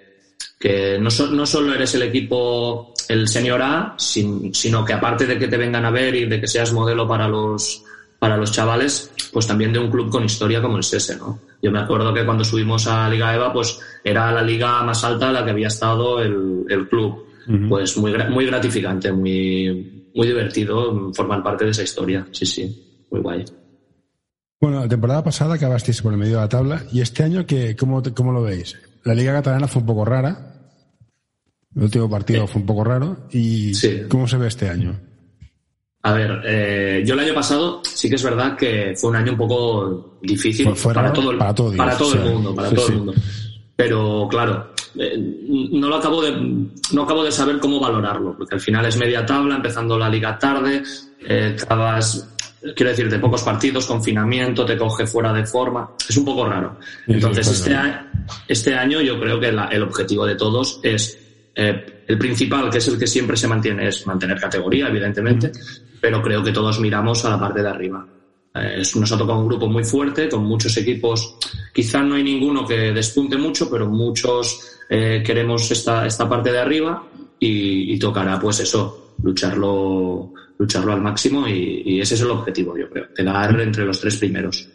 que 0.59 0.97
no, 0.99 1.09
no, 1.31 1.45
solo 1.45 1.73
eres 1.73 1.93
el 1.95 2.03
equipo, 2.03 2.93
el 3.09 3.27
senior 3.27 3.61
A, 3.61 3.95
sino 3.97 4.83
que 4.83 4.93
aparte 4.93 5.25
de 5.25 5.37
que 5.37 5.47
te 5.47 5.57
vengan 5.57 5.85
a 5.85 5.91
ver 5.91 6.15
y 6.15 6.25
de 6.25 6.41
que 6.41 6.47
seas 6.47 6.73
modelo 6.73 7.07
para 7.07 7.27
los, 7.27 7.83
para 8.19 8.37
los 8.37 8.51
chavales, 8.51 9.11
pues 9.31 9.45
también 9.45 9.71
de 9.71 9.79
un 9.79 9.91
club 9.91 10.09
con 10.09 10.23
historia 10.23 10.61
como 10.61 10.77
el 10.77 10.83
SESE, 10.83 11.17
¿no? 11.17 11.39
Yo 11.61 11.71
me 11.71 11.79
acuerdo 11.79 12.13
que 12.13 12.25
cuando 12.25 12.43
subimos 12.43 12.87
a 12.87 13.09
Liga 13.09 13.33
EVA, 13.35 13.53
pues 13.53 13.79
era 14.03 14.31
la 14.31 14.41
liga 14.41 14.83
más 14.83 15.03
alta 15.03 15.27
en 15.27 15.33
la 15.33 15.45
que 15.45 15.51
había 15.51 15.67
estado 15.67 16.21
el, 16.21 16.65
el 16.69 16.87
club. 16.87 17.25
Pues 17.69 17.95
muy, 17.95 18.13
muy 18.29 18.45
gratificante, 18.45 19.09
muy, 19.09 20.09
muy 20.13 20.27
divertido 20.27 21.13
formar 21.13 21.41
parte 21.41 21.63
de 21.63 21.71
esa 21.71 21.83
historia. 21.83 22.27
Sí, 22.31 22.45
sí, 22.45 23.05
muy 23.09 23.21
guay. 23.21 23.45
Bueno, 24.59 24.81
la 24.81 24.87
temporada 24.89 25.23
pasada 25.23 25.55
acabasteis 25.55 26.01
por 26.01 26.11
el 26.11 26.19
medio 26.19 26.35
de 26.35 26.41
la 26.41 26.49
tabla 26.49 26.83
y 26.91 26.99
este 26.99 27.23
año, 27.23 27.45
¿qué, 27.45 27.73
cómo, 27.77 28.03
cómo 28.13 28.33
lo 28.33 28.41
veis? 28.41 28.75
La 29.03 29.13
Liga 29.13 29.33
Catalana 29.33 29.67
fue 29.67 29.81
un 29.81 29.85
poco 29.87 30.05
rara. 30.05 30.53
El 31.75 31.83
último 31.83 32.09
partido 32.09 32.47
fue 32.47 32.61
un 32.61 32.67
poco 32.67 32.83
raro. 32.83 33.27
¿Y 33.31 33.71
cómo 34.07 34.27
se 34.27 34.37
ve 34.37 34.47
este 34.47 34.69
año? 34.69 34.99
A 36.03 36.13
ver, 36.13 36.41
eh, 36.45 37.03
yo 37.05 37.15
el 37.15 37.19
año 37.19 37.33
pasado 37.33 37.81
sí 37.83 38.09
que 38.09 38.15
es 38.15 38.23
verdad 38.23 38.55
que 38.55 38.93
fue 38.95 39.09
un 39.09 39.17
año 39.17 39.33
un 39.33 39.37
poco 39.37 40.19
difícil 40.21 40.69
para, 40.93 41.11
todo 41.11 41.31
el, 41.31 41.37
para, 41.37 41.53
todo, 41.53 41.75
para 41.75 41.97
todo 41.97 42.13
el 42.13 42.21
mundo, 42.21 42.55
para 42.55 42.69
todo 42.69 42.87
el 42.87 42.95
mundo. 42.95 43.13
Pero 43.75 44.27
claro, 44.29 44.71
eh, 44.97 45.17
no 45.17 45.87
lo 45.87 45.95
acabo 45.97 46.21
de 46.21 46.31
no 46.93 47.03
acabo 47.03 47.23
de 47.23 47.31
saber 47.31 47.59
cómo 47.59 47.79
valorarlo, 47.79 48.35
porque 48.37 48.55
al 48.55 48.61
final 48.61 48.85
es 48.85 48.97
media 48.97 49.25
tabla, 49.25 49.57
empezando 49.57 49.97
la 49.97 50.09
liga 50.09 50.39
tarde, 50.39 50.81
eh, 51.27 51.55
acabas 51.61 52.27
quiero 52.75 52.91
decir, 52.91 53.09
de 53.09 53.19
pocos 53.19 53.43
partidos, 53.43 53.85
confinamiento, 53.85 54.65
te 54.65 54.77
coge 54.77 55.05
fuera 55.05 55.33
de 55.33 55.45
forma. 55.45 55.91
Es 56.07 56.17
un 56.17 56.25
poco 56.25 56.45
raro. 56.45 56.79
Entonces, 57.07 57.47
este, 57.47 57.75
año, 57.75 58.07
este 58.47 58.75
año 58.75 59.01
yo 59.01 59.19
creo 59.19 59.39
que 59.39 59.47
el 59.47 59.83
objetivo 59.83 60.25
de 60.25 60.35
todos 60.35 60.79
es 60.83 61.17
eh, 61.55 62.03
el 62.07 62.17
principal, 62.17 62.69
que 62.69 62.77
es 62.77 62.87
el 62.87 62.99
que 62.99 63.07
siempre 63.07 63.35
se 63.35 63.47
mantiene, 63.47 63.87
es 63.87 64.05
mantener 64.05 64.39
categoría, 64.39 64.87
evidentemente, 64.87 65.51
pero 65.99 66.21
creo 66.21 66.43
que 66.43 66.51
todos 66.51 66.79
miramos 66.79 67.25
a 67.25 67.31
la 67.31 67.39
parte 67.39 67.61
de 67.63 67.69
arriba. 67.69 68.05
Eh, 68.53 68.83
nos 68.95 69.11
ha 69.11 69.17
tocado 69.17 69.39
un 69.39 69.47
grupo 69.47 69.67
muy 69.67 69.83
fuerte, 69.83 70.29
con 70.29 70.45
muchos 70.45 70.75
equipos. 70.77 71.35
Quizá 71.73 72.01
no 72.03 72.15
hay 72.15 72.23
ninguno 72.23 72.65
que 72.65 72.93
despunte 72.93 73.37
mucho, 73.37 73.69
pero 73.69 73.87
muchos 73.87 74.77
eh, 74.89 75.23
queremos 75.25 75.69
esta, 75.71 76.05
esta 76.05 76.29
parte 76.29 76.51
de 76.51 76.59
arriba 76.59 77.03
y, 77.39 77.97
tocará, 77.99 78.39
pues 78.39 78.59
eso, 78.59 79.06
lucharlo, 79.23 80.33
lucharlo 80.57 80.93
al 80.93 81.01
máximo 81.01 81.47
y, 81.47 81.99
ese 81.99 82.15
es 82.15 82.21
el 82.21 82.31
objetivo, 82.31 82.77
yo 82.77 82.89
creo, 82.89 83.13
quedar 83.13 83.59
entre 83.59 83.85
los 83.85 83.99
tres 83.99 84.17
primeros. 84.17 84.67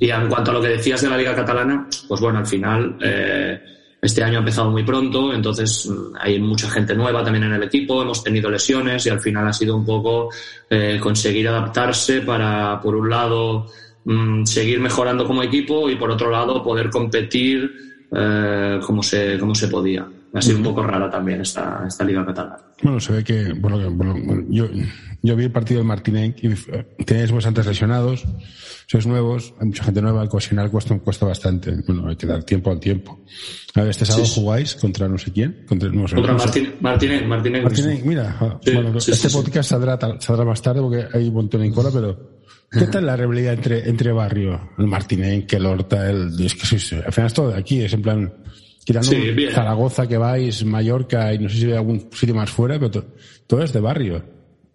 Y 0.00 0.10
en 0.10 0.28
cuanto 0.28 0.50
a 0.50 0.54
lo 0.54 0.62
que 0.62 0.68
decías 0.68 1.00
de 1.02 1.10
la 1.10 1.16
Liga 1.16 1.34
Catalana, 1.34 1.88
pues 2.08 2.20
bueno, 2.20 2.38
al 2.38 2.46
final. 2.46 2.98
Eh, 3.00 3.60
este 4.06 4.22
año 4.22 4.36
ha 4.36 4.38
empezado 4.38 4.70
muy 4.70 4.84
pronto, 4.84 5.32
entonces 5.32 5.88
mm, 5.88 6.16
hay 6.20 6.38
mucha 6.38 6.70
gente 6.70 6.94
nueva 6.94 7.24
también 7.24 7.44
en 7.44 7.54
el 7.54 7.62
equipo, 7.62 8.02
hemos 8.02 8.22
tenido 8.22 8.50
lesiones 8.50 9.06
y 9.06 9.10
al 9.10 9.20
final 9.20 9.48
ha 9.48 9.52
sido 9.52 9.76
un 9.76 9.84
poco 9.84 10.30
eh, 10.70 10.98
conseguir 11.00 11.48
adaptarse 11.48 12.20
para, 12.20 12.80
por 12.80 12.94
un 12.94 13.08
lado, 13.08 13.66
mm, 14.04 14.44
seguir 14.44 14.80
mejorando 14.80 15.26
como 15.26 15.42
equipo 15.42 15.90
y 15.90 15.96
por 15.96 16.10
otro 16.10 16.30
lado, 16.30 16.62
poder 16.62 16.90
competir 16.90 17.70
eh, 18.14 18.80
como, 18.86 19.02
se, 19.02 19.38
como 19.38 19.54
se 19.54 19.68
podía. 19.68 20.06
Ha 20.36 20.42
sido 20.42 20.58
un 20.58 20.64
poco 20.64 20.82
rara 20.82 21.10
también 21.10 21.40
esta, 21.40 21.84
esta 21.86 22.04
liga 22.04 22.24
catalana. 22.24 22.58
Bueno, 22.82 23.00
se 23.00 23.12
ve 23.12 23.24
que, 23.24 23.52
bueno, 23.54 23.78
yo, 24.48 24.66
yo 25.22 25.36
vi 25.36 25.44
el 25.44 25.52
partido 25.52 25.80
de 25.80 25.86
Martínez 25.86 26.36
y 26.42 26.48
eh, 26.48 26.86
tenéis 27.04 27.32
bastantes 27.32 27.66
lesionados 27.66 28.24
sois 28.86 29.04
nuevos, 29.06 29.52
hay 29.58 29.66
mucha 29.66 29.82
gente 29.82 30.00
nueva, 30.00 30.28
cohesionar 30.28 30.70
cuesta, 30.70 30.96
cuesta 31.00 31.26
bastante. 31.26 31.74
Bueno, 31.86 32.08
hay 32.08 32.14
que 32.14 32.26
dar 32.26 32.44
tiempo 32.44 32.70
al 32.70 32.78
tiempo. 32.78 33.24
A 33.74 33.80
ver, 33.80 33.90
este 33.90 34.04
sábado 34.04 34.26
jugáis 34.26 34.76
contra 34.76 35.08
no 35.08 35.18
sé 35.18 35.32
quién. 35.32 35.64
Contra, 35.66 35.88
no 35.88 36.06
contra 36.06 36.34
Martínez, 36.34 37.26
Martínez, 37.26 38.04
mira, 38.04 38.36
ah, 38.40 38.60
bueno, 38.72 38.96
este 38.96 39.28
podcast 39.28 39.70
saldrá, 39.70 39.98
saldrá 40.20 40.44
más 40.44 40.62
tarde 40.62 40.80
porque 40.80 41.04
hay 41.12 41.28
un 41.28 41.34
montón 41.34 41.64
en 41.64 41.72
cola, 41.72 41.90
pero 41.92 42.44
¿qué 42.70 42.86
tal 42.86 43.06
la 43.06 43.16
rivalidad 43.16 43.54
entre, 43.54 43.88
entre 43.88 44.12
barrio? 44.12 44.70
El 44.78 44.86
Martínez, 44.86 45.52
el 45.52 45.66
Horta, 45.66 46.08
el... 46.08 46.40
Es 46.40 46.54
que 46.54 46.66
sois, 46.66 46.92
al 46.92 47.12
final 47.12 47.26
es 47.26 47.34
todo 47.34 47.48
de 47.48 47.58
aquí, 47.58 47.82
es 47.82 47.92
en 47.92 48.02
plan... 48.02 48.32
Quitando 48.86 49.10
Zaragoza 49.50 50.06
que 50.06 50.16
vais, 50.16 50.64
Mallorca 50.64 51.34
y 51.34 51.40
no 51.40 51.48
sé 51.48 51.56
si 51.56 51.64
hay 51.66 51.72
algún 51.72 52.08
sitio 52.12 52.36
más 52.36 52.48
fuera, 52.48 52.78
pero 52.78 53.04
todo 53.44 53.60
es 53.60 53.72
de 53.72 53.80
barrio. 53.80 54.22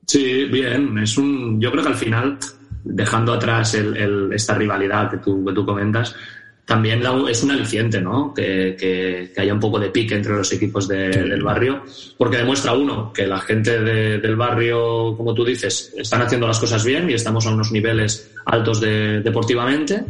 Sí, 0.05 0.43
bien. 0.51 0.97
Es 0.97 1.17
un, 1.17 1.61
yo 1.61 1.71
creo 1.71 1.81
que 1.81 1.89
al 1.91 1.95
final 1.95 2.37
dejando 2.83 3.31
atrás 3.31 3.73
el, 3.75 4.29
esta 4.33 4.55
rivalidad 4.55 5.11
que 5.11 5.17
tú, 5.19 5.45
que 5.45 5.53
tú 5.53 5.65
comentas, 5.65 6.13
también 6.65 7.01
es 7.29 7.41
un 7.41 7.51
aliciente, 7.51 8.01
¿no? 8.01 8.33
Que, 8.33 8.75
que, 8.77 9.31
haya 9.41 9.53
un 9.53 9.61
poco 9.61 9.79
de 9.79 9.89
pique 9.89 10.15
entre 10.15 10.33
los 10.33 10.51
equipos 10.51 10.89
del 10.89 11.41
barrio, 11.41 11.83
porque 12.17 12.35
demuestra 12.35 12.73
uno 12.73 13.13
que 13.13 13.25
la 13.25 13.39
gente 13.39 13.79
del 13.79 14.35
barrio, 14.35 15.15
como 15.15 15.33
tú 15.33 15.45
dices, 15.45 15.93
están 15.97 16.21
haciendo 16.21 16.47
las 16.47 16.59
cosas 16.59 16.83
bien 16.83 17.09
y 17.09 17.13
estamos 17.13 17.45
a 17.47 17.51
unos 17.51 17.71
niveles 17.71 18.31
altos 18.45 18.81
de, 18.81 19.21
deportivamente. 19.21 20.03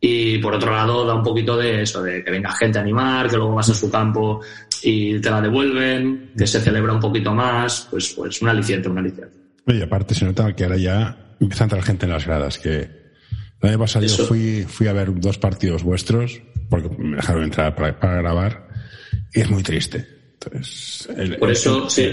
Y 0.00 0.38
por 0.38 0.54
otro 0.54 0.72
lado, 0.72 1.06
da 1.06 1.14
un 1.14 1.22
poquito 1.22 1.56
de 1.56 1.82
eso, 1.82 2.02
de 2.02 2.22
que 2.22 2.30
venga 2.30 2.52
gente 2.52 2.78
a 2.78 2.82
animar, 2.82 3.28
que 3.28 3.36
luego 3.36 3.54
vas 3.54 3.70
a 3.70 3.74
su 3.74 3.90
campo 3.90 4.40
y 4.82 5.18
te 5.20 5.30
la 5.30 5.40
devuelven, 5.40 6.32
que 6.36 6.46
se 6.46 6.60
celebra 6.60 6.92
un 6.92 7.00
poquito 7.00 7.32
más, 7.32 7.88
pues, 7.90 8.12
pues 8.14 8.42
un 8.42 8.48
aliciente, 8.48 8.88
un 8.88 8.98
aliciente. 8.98 9.36
Y 9.66 9.82
aparte 9.82 10.14
se 10.14 10.24
nota 10.24 10.54
que 10.54 10.64
ahora 10.64 10.76
ya 10.76 11.34
empieza 11.40 11.64
a 11.64 11.66
entrar 11.66 11.82
gente 11.82 12.06
en 12.06 12.12
las 12.12 12.26
gradas. 12.26 12.58
Que 12.58 12.90
el 13.62 13.68
año 13.68 13.78
pasado 13.78 14.04
yo 14.06 14.26
fui, 14.26 14.64
fui 14.68 14.86
a 14.86 14.92
ver 14.92 15.18
dos 15.18 15.38
partidos 15.38 15.82
vuestros, 15.82 16.40
porque 16.68 16.90
me 16.98 17.16
dejaron 17.16 17.44
entrar 17.44 17.74
para, 17.74 17.98
para 17.98 18.16
grabar, 18.16 18.68
y 19.32 19.40
es 19.40 19.50
muy 19.50 19.62
triste. 19.62 20.06
Entonces, 20.34 21.08
por 21.38 21.50
eso, 21.50 21.88
sí, 21.90 22.12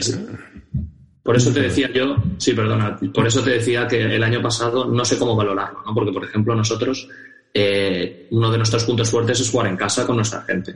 Por 1.22 1.36
eso 1.36 1.54
te 1.54 1.62
decía 1.62 1.92
yo, 1.94 2.16
sí, 2.38 2.54
perdona, 2.54 2.98
por 3.14 3.28
eso 3.28 3.44
te 3.44 3.52
decía 3.52 3.88
que 3.88 4.02
el 4.16 4.24
año 4.24 4.42
pasado 4.42 4.86
no 4.86 5.06
sé 5.06 5.18
cómo 5.18 5.36
valorarlo, 5.36 5.80
¿no? 5.86 5.94
Porque, 5.94 6.12
por 6.12 6.24
ejemplo, 6.24 6.56
nosotros, 6.56 7.08
eh, 7.54 8.28
uno 8.32 8.52
de 8.52 8.58
nuestros 8.58 8.84
puntos 8.84 9.10
fuertes 9.10 9.40
es 9.40 9.50
jugar 9.50 9.68
en 9.68 9.78
casa 9.78 10.06
con 10.06 10.16
nuestra 10.16 10.42
gente 10.42 10.74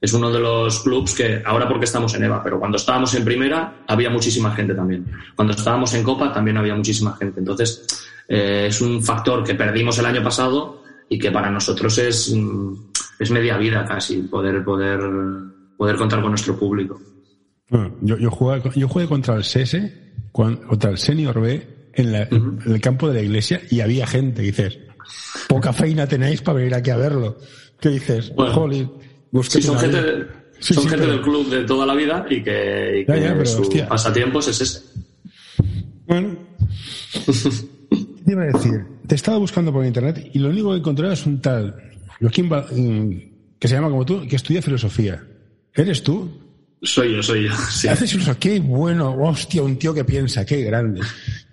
es 0.00 0.12
uno 0.14 0.32
de 0.32 0.40
los 0.40 0.80
clubs 0.80 1.14
que 1.14 1.42
ahora 1.44 1.68
porque 1.68 1.84
estamos 1.84 2.14
en 2.14 2.24
EVA, 2.24 2.42
pero 2.42 2.58
cuando 2.58 2.78
estábamos 2.78 3.14
en 3.14 3.24
primera 3.24 3.82
había 3.86 4.08
muchísima 4.08 4.54
gente 4.54 4.74
también. 4.74 5.04
Cuando 5.36 5.52
estábamos 5.52 5.92
en 5.94 6.02
Copa 6.02 6.32
también 6.32 6.56
había 6.56 6.74
muchísima 6.74 7.14
gente. 7.16 7.40
Entonces 7.40 7.86
eh, 8.26 8.66
es 8.68 8.80
un 8.80 9.02
factor 9.02 9.44
que 9.44 9.54
perdimos 9.54 9.98
el 9.98 10.06
año 10.06 10.22
pasado 10.22 10.82
y 11.08 11.18
que 11.18 11.30
para 11.30 11.50
nosotros 11.50 11.98
es, 11.98 12.34
mm, 12.34 12.72
es 13.18 13.30
media 13.30 13.58
vida 13.58 13.84
casi 13.84 14.22
poder, 14.22 14.64
poder, 14.64 15.00
poder 15.76 15.96
contar 15.96 16.22
con 16.22 16.30
nuestro 16.30 16.58
público. 16.58 16.98
yo, 18.00 18.16
yo, 18.16 18.30
jugué, 18.30 18.62
yo 18.76 18.88
jugué 18.88 19.06
contra 19.06 19.34
el 19.34 19.44
CS, 19.44 19.76
contra 20.32 20.90
el 20.90 20.96
Senior 20.96 21.40
B 21.40 21.90
en, 21.92 22.14
el 22.14 22.80
campo 22.80 23.08
de 23.08 23.14
la 23.14 23.20
iglesia 23.20 23.60
y 23.68 23.80
había 23.80 24.06
gente. 24.06 24.40
dices, 24.40 24.78
poca 25.48 25.72
feina 25.72 26.06
tenéis 26.06 26.42
para 26.42 26.58
venir 26.58 26.74
aquí 26.74 26.90
a 26.90 26.96
verlo. 26.96 27.38
¿Qué 27.80 27.88
dices? 27.90 28.32
Sí, 29.48 29.62
son 29.62 29.78
gente, 29.78 30.26
son 30.58 30.88
gente 30.88 31.06
del 31.06 31.22
club 31.22 31.48
de 31.48 31.64
toda 31.64 31.86
la 31.86 31.94
vida 31.94 32.26
y 32.28 32.42
que, 32.42 33.04
su 33.44 33.86
pasatiempos 33.88 34.48
es 34.48 34.60
ese. 34.60 34.82
Bueno. 36.06 36.36
te 38.24 38.32
iba 38.32 38.42
a 38.42 38.46
decir? 38.46 38.84
Te 39.06 39.14
estaba 39.14 39.38
buscando 39.38 39.72
por 39.72 39.84
internet 39.84 40.30
y 40.32 40.38
lo 40.38 40.50
único 40.50 40.70
que 40.70 40.78
encontré 40.78 41.12
es 41.12 41.24
un 41.26 41.40
tal 41.40 41.74
Joaquín 42.20 42.46
mm, 42.48 43.58
que 43.58 43.68
se 43.68 43.74
llama 43.74 43.90
como 43.90 44.04
tú, 44.04 44.26
que 44.28 44.36
estudia 44.36 44.62
filosofía. 44.62 45.22
¿Eres 45.74 46.02
tú? 46.02 46.30
Soy 46.82 47.16
yo, 47.16 47.22
soy 47.22 47.48
yo. 47.48 47.54
Sí. 47.70 47.88
Haces 47.88 48.10
filosofía. 48.10 48.38
Qué 48.38 48.60
bueno, 48.60 49.14
hostia, 49.22 49.62
un 49.62 49.76
tío 49.76 49.94
que 49.94 50.04
piensa, 50.04 50.44
qué 50.44 50.62
grande. 50.62 51.00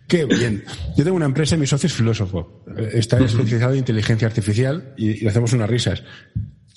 Qué 0.08 0.26
bien. 0.26 0.64
Yo 0.96 1.04
tengo 1.04 1.18
una 1.18 1.26
empresa 1.26 1.56
y 1.56 1.60
mi 1.60 1.68
socio 1.68 1.88
es 1.88 1.94
filósofo. 1.94 2.64
Está 2.94 3.18
especializado 3.20 3.74
en 3.74 3.80
inteligencia 3.80 4.28
artificial 4.28 4.94
y, 4.98 5.24
y 5.24 5.28
hacemos 5.28 5.54
unas 5.54 5.70
risas. 5.70 6.04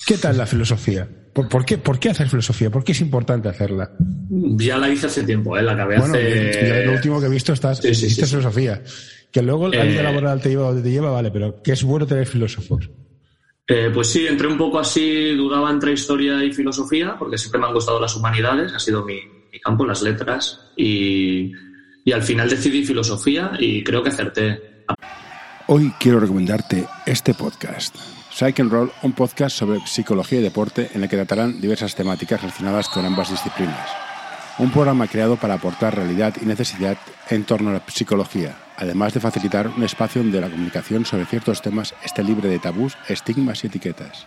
¿Qué 0.06 0.18
tal 0.18 0.36
la 0.36 0.46
filosofía? 0.46 1.08
¿Por, 1.32 1.64
qué, 1.64 1.78
¿Por, 1.78 1.98
qué, 1.98 2.10
hacer 2.10 2.28
filosofía? 2.28 2.70
¿Por 2.70 2.82
qué 2.82 2.92
es 2.92 3.00
importante 3.00 3.48
hacerla? 3.48 3.92
Ya 4.56 4.78
la 4.78 4.88
hice 4.88 5.06
hace 5.06 5.22
tiempo, 5.22 5.56
¿eh? 5.56 5.62
la 5.62 5.72
acabé 5.72 5.98
bueno, 5.98 6.14
hace... 6.14 6.86
Lo 6.86 6.92
último 6.92 7.20
que 7.20 7.26
he 7.26 7.30
visto 7.30 7.52
estás, 7.52 7.78
sí, 7.78 7.94
filosofía. 8.26 8.82
Que 9.30 9.42
luego 9.42 9.68
la 9.68 9.84
vida 9.84 10.00
eh, 10.00 10.04
laboral 10.04 10.40
te 10.40 10.48
lleva 10.48 10.68
donde 10.68 10.82
te 10.82 10.90
lleva, 10.90 11.10
vale, 11.10 11.30
pero 11.30 11.62
que 11.62 11.72
es 11.72 11.84
bueno 11.84 12.06
tener 12.06 12.26
filósofos. 12.26 12.90
Eh, 13.68 13.90
pues 13.94 14.08
sí, 14.08 14.26
entré 14.26 14.48
un 14.48 14.58
poco 14.58 14.80
así, 14.80 15.36
dudaba 15.36 15.70
entre 15.70 15.92
historia 15.92 16.42
y 16.42 16.52
filosofía, 16.52 17.14
porque 17.16 17.38
siempre 17.38 17.60
me 17.60 17.68
han 17.68 17.74
gustado 17.74 18.00
las 18.00 18.16
humanidades, 18.16 18.72
ha 18.72 18.80
sido 18.80 19.04
mi, 19.04 19.20
campo, 19.62 19.86
las 19.86 20.02
letras, 20.02 20.72
y, 20.76 21.52
y 22.04 22.12
al 22.12 22.22
final 22.22 22.48
decidí 22.48 22.84
filosofía 22.84 23.52
y 23.58 23.82
creo 23.84 24.02
que 24.02 24.10
acerté. 24.10 24.84
Hoy 25.66 25.92
quiero 26.00 26.20
recomendarte 26.20 26.86
este 27.06 27.34
podcast. 27.34 27.96
And 28.40 28.72
Roll, 28.72 28.90
un 29.02 29.12
podcast 29.12 29.56
sobre 29.56 29.80
psicología 29.86 30.40
y 30.40 30.42
deporte 30.42 30.90
en 30.94 31.02
el 31.02 31.08
que 31.08 31.16
tratarán 31.16 31.60
diversas 31.60 31.94
temáticas 31.94 32.40
relacionadas 32.40 32.88
con 32.88 33.04
ambas 33.04 33.30
disciplinas. 33.30 33.88
Un 34.58 34.70
programa 34.70 35.06
creado 35.08 35.36
para 35.36 35.54
aportar 35.54 35.94
realidad 35.94 36.34
y 36.40 36.46
necesidad 36.46 36.96
en 37.28 37.44
torno 37.44 37.70
a 37.70 37.74
la 37.74 37.82
psicología, 37.86 38.56
además 38.76 39.14
de 39.14 39.20
facilitar 39.20 39.68
un 39.68 39.84
espacio 39.84 40.22
donde 40.22 40.40
la 40.40 40.50
comunicación 40.50 41.04
sobre 41.04 41.26
ciertos 41.26 41.62
temas 41.62 41.94
esté 42.04 42.24
libre 42.24 42.48
de 42.48 42.58
tabús, 42.58 42.96
estigmas 43.08 43.62
y 43.62 43.68
etiquetas. 43.68 44.26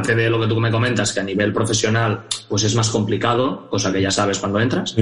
Aparte 0.00 0.14
de 0.14 0.30
lo 0.30 0.40
que 0.40 0.46
tú 0.46 0.58
me 0.58 0.70
comentas, 0.70 1.12
que 1.12 1.20
a 1.20 1.22
nivel 1.22 1.52
profesional 1.52 2.24
pues 2.48 2.64
es 2.64 2.74
más 2.74 2.88
complicado, 2.88 3.68
cosa 3.68 3.92
que 3.92 4.00
ya 4.00 4.10
sabes 4.10 4.38
cuando 4.38 4.60
entras, 4.60 4.96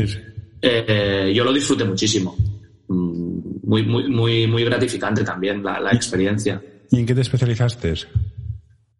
eh, 0.60 1.32
yo 1.34 1.44
lo 1.44 1.52
disfruté 1.52 1.84
muchísimo. 1.84 2.36
Mm, 2.88 3.38
muy, 3.64 3.82
muy, 3.84 4.08
muy, 4.08 4.46
muy 4.46 4.64
gratificante 4.64 5.22
también 5.22 5.62
la, 5.62 5.90
experiencia. 5.92 6.60
¿Y 6.90 7.00
en 7.00 7.06
qué 7.06 7.14
te 7.14 7.20
especializaste? 7.20 7.94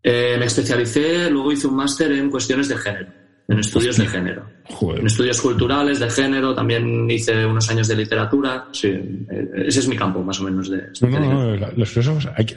Eh, 0.03 0.37
me 0.39 0.45
especialicé, 0.45 1.31
luego 1.31 1.53
hice 1.53 1.67
un 1.67 1.77
máster 1.77 2.13
en 2.13 2.31
cuestiones 2.31 2.69
de 2.69 2.77
género, 2.77 3.09
en 3.49 3.59
estudios 3.59 3.97
de 3.97 4.07
género. 4.07 4.47
En 4.97 5.07
estudios 5.07 5.41
culturales 5.41 5.99
de 5.99 6.11
género, 6.11 6.55
también 6.55 7.11
hice 7.11 7.45
unos 7.45 7.69
años 7.71 7.89
de 7.89 7.97
literatura. 7.97 8.69
Sí, 8.73 8.89
eh, 8.89 9.65
ese 9.67 9.81
es 9.81 9.89
mi 9.89 9.97
campo, 9.97 10.23
más 10.23 10.39
o 10.41 10.45
menos. 10.45 10.71
De 10.71 10.85
no, 11.01 11.19
no, 11.19 11.57
los 11.75 11.89
filósofos 11.89 12.29
hay 12.37 12.45
que, 12.45 12.57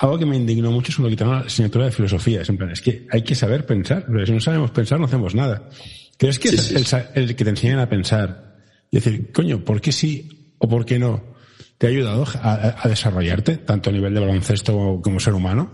algo 0.00 0.18
que 0.18 0.24
me 0.24 0.36
indignó 0.36 0.70
mucho 0.70 0.92
es 0.92 0.98
lo 0.98 1.10
que 1.10 1.16
tengo 1.16 1.32
la 1.32 1.40
asignatura 1.40 1.84
de 1.84 1.92
filosofía. 1.92 2.40
Es 2.40 2.48
en 2.48 2.56
plan, 2.56 2.70
es 2.70 2.80
que 2.80 3.06
hay 3.10 3.22
que 3.22 3.34
saber 3.34 3.66
pensar. 3.66 4.06
Pero 4.06 4.24
si 4.24 4.32
no 4.32 4.40
sabemos 4.40 4.70
pensar, 4.70 4.98
no 4.98 5.04
hacemos 5.04 5.34
nada. 5.34 5.68
¿Crees 6.16 6.38
que 6.38 6.48
es 6.48 6.94
El, 7.14 7.36
que 7.36 7.44
te 7.44 7.50
enseñan 7.50 7.80
a 7.80 7.88
pensar 7.88 8.56
y 8.90 8.96
decir, 8.96 9.30
coño, 9.30 9.62
¿por 9.62 9.80
qué 9.80 9.92
sí 9.92 10.54
o 10.56 10.66
por 10.66 10.86
qué 10.86 10.98
no? 10.98 11.34
¿Te 11.76 11.86
ha 11.86 11.90
ayudado 11.90 12.24
a, 12.42 12.88
desarrollarte, 12.88 13.58
tanto 13.58 13.90
a 13.90 13.92
nivel 13.92 14.14
de 14.14 14.20
baloncesto 14.20 15.00
como, 15.02 15.20
ser 15.20 15.34
humano? 15.34 15.70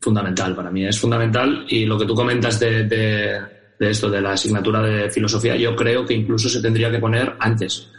Fundamental, 0.00 0.56
para 0.56 0.70
mí 0.70 0.86
es 0.86 0.98
fundamental. 0.98 1.66
Y 1.68 1.84
lo 1.84 1.98
que 1.98 2.06
tú 2.06 2.14
comentas 2.14 2.58
de, 2.58 2.84
de, 2.84 3.90
esto, 3.90 4.08
de 4.08 4.22
la 4.22 4.32
asignatura 4.32 4.80
de 4.80 5.10
filosofía, 5.10 5.54
yo 5.56 5.76
creo 5.76 6.06
que 6.06 6.14
incluso 6.14 6.48
se 6.48 6.62
tendría 6.62 6.90
que 6.90 6.98
poner 6.98 7.34
antes. 7.38 7.90